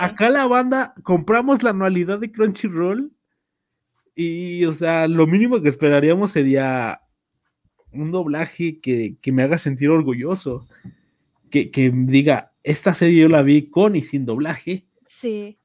[0.00, 3.12] acá la banda compramos la anualidad de Crunchyroll
[4.16, 7.02] y, o sea, lo mínimo que esperaríamos sería
[7.98, 10.66] un doblaje que, me haga sentir orgulloso,
[11.50, 14.86] que, diga, esta serie yo la vi con y sin doblaje.
[15.06, 15.58] Sí.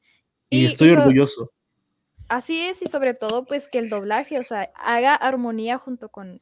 [0.50, 1.52] Y, estoy orgulloso.
[2.28, 6.42] Así es, y sobre todo, pues que el doblaje, o sea, haga armonía junto con,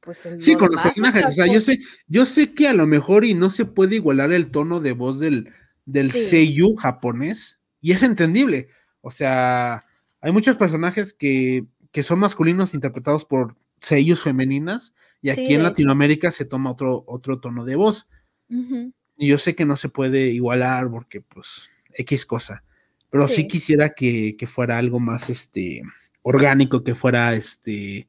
[0.00, 1.26] pues, el Sí, con los personajes.
[1.26, 4.32] O sea, yo sé, yo sé que a lo mejor y no se puede igualar
[4.32, 5.52] el tono de voz del,
[5.84, 8.68] del seiyu japonés, y es entendible.
[9.02, 9.84] O sea,
[10.20, 16.30] hay muchos personajes que, que son masculinos interpretados por seiyus femeninas, y aquí en Latinoamérica
[16.30, 18.08] se toma otro, otro tono de voz.
[18.48, 22.64] Y yo sé que no se puede igualar porque, pues, X cosa.
[23.10, 25.82] Pero sí, quisiera que, fuera algo más este
[26.22, 28.08] orgánico, que fuera este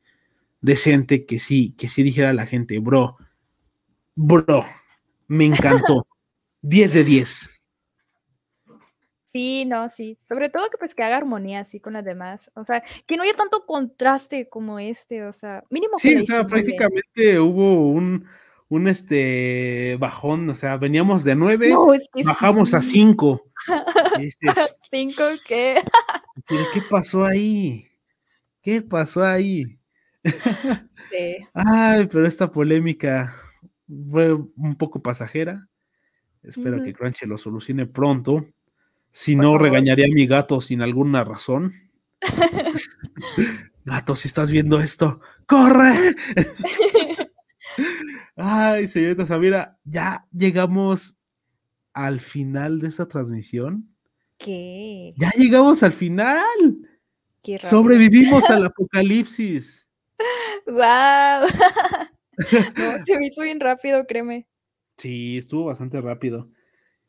[0.61, 3.17] decente, que sí, que sí dijera a la gente, bro,
[4.15, 4.65] bro,
[5.27, 6.07] me encantó.
[6.63, 7.60] 10 de 10.
[9.31, 10.17] Sí, no, sí.
[10.19, 12.51] Sobre todo que pues que haga armonía así con las demás.
[12.55, 15.23] O sea, que no haya tanto contraste como este.
[15.25, 16.09] O sea, mínimo que.
[16.09, 18.27] Sí, o sea, prácticamente hubo un,
[18.67, 20.49] un este bajón.
[20.49, 21.73] O sea, veníamos de nueve,
[22.25, 23.49] bajamos a cinco.
[24.91, 25.81] ¿Cinco qué?
[26.47, 27.87] ¿Qué pasó ahí?
[28.61, 29.77] ¿Qué pasó ahí?
[31.11, 31.45] Sí.
[31.53, 33.35] Ay, pero esta polémica
[34.09, 35.67] fue un poco pasajera.
[36.41, 38.45] Espero que Crunchy lo solucione pronto.
[39.11, 41.73] Si no, regañaría a mi gato sin alguna razón.
[43.85, 46.15] gato, si estás viendo esto, ¡corre!
[48.35, 51.17] Ay, señorita Samira, ya llegamos
[51.93, 53.93] al final de esta transmisión.
[54.37, 55.13] ¿Qué?
[55.17, 56.45] Ya llegamos al final.
[57.69, 59.87] Sobrevivimos al apocalipsis.
[60.65, 61.47] ¡Wow!
[63.05, 64.47] se me hizo bien rápido, créeme.
[64.97, 66.49] Sí, estuvo bastante rápido.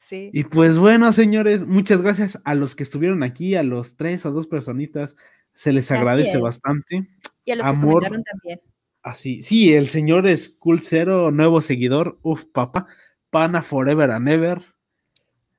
[0.02, 0.30] Sí.
[0.32, 4.30] Y pues bueno, señores, muchas gracias a los que estuvieron aquí, a los tres, a
[4.30, 5.16] dos personitas,
[5.54, 7.08] se les agradece bastante.
[7.44, 8.60] Y a los que comentaron también.
[9.02, 12.86] Así, sí, el señor es Cool Zero, nuevo seguidor, uf, papá,
[13.30, 14.62] pana forever and ever.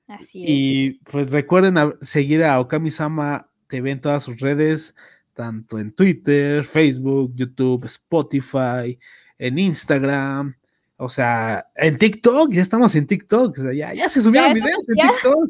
[0.08, 0.50] Así es.
[0.50, 4.94] Y pues recuerden seguir a Okami-sama TV en todas sus redes,
[5.34, 9.00] tanto en Twitter, Facebook, YouTube, Spotify,
[9.38, 10.56] en Instagram,
[10.98, 14.88] o sea, en TikTok, ya estamos en TikTok, o sea, ya, ya se subieron videos
[14.90, 15.50] en TikTok.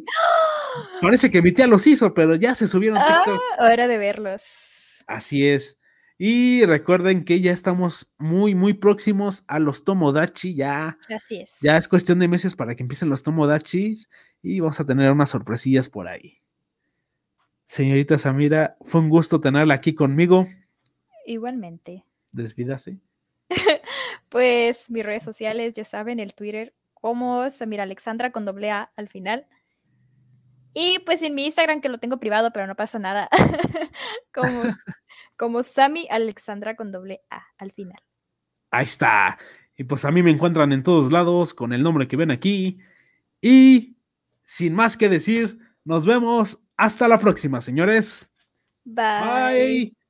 [1.01, 3.41] Parece que mi tía los hizo, pero ya se subieron ah, TikTok.
[3.59, 5.03] hora de verlos.
[5.07, 5.77] Así es.
[6.17, 10.97] Y recuerden que ya estamos muy, muy próximos a los Tomodachi, ya.
[11.13, 11.57] Así es.
[11.61, 14.09] Ya es cuestión de meses para que empiecen los Tomodachis
[14.41, 16.37] y vamos a tener unas sorpresillas por ahí.
[17.65, 20.47] Señorita Samira, fue un gusto tenerla aquí conmigo.
[21.25, 22.05] Igualmente.
[22.31, 22.99] Desvídase.
[24.33, 29.07] Pues mis redes sociales, ya saben, el Twitter como Samira Alexandra con doble A al
[29.07, 29.45] final.
[30.73, 33.29] Y pues en mi Instagram, que lo tengo privado, pero no pasa nada,
[34.33, 34.49] como,
[35.37, 37.99] como Sami Alexandra con doble A al final.
[38.71, 39.37] Ahí está.
[39.77, 42.79] Y pues a mí me encuentran en todos lados con el nombre que ven aquí.
[43.39, 43.97] Y
[44.45, 48.31] sin más que decir, nos vemos hasta la próxima, señores.
[48.83, 49.03] Bye.
[49.21, 50.02] Bye.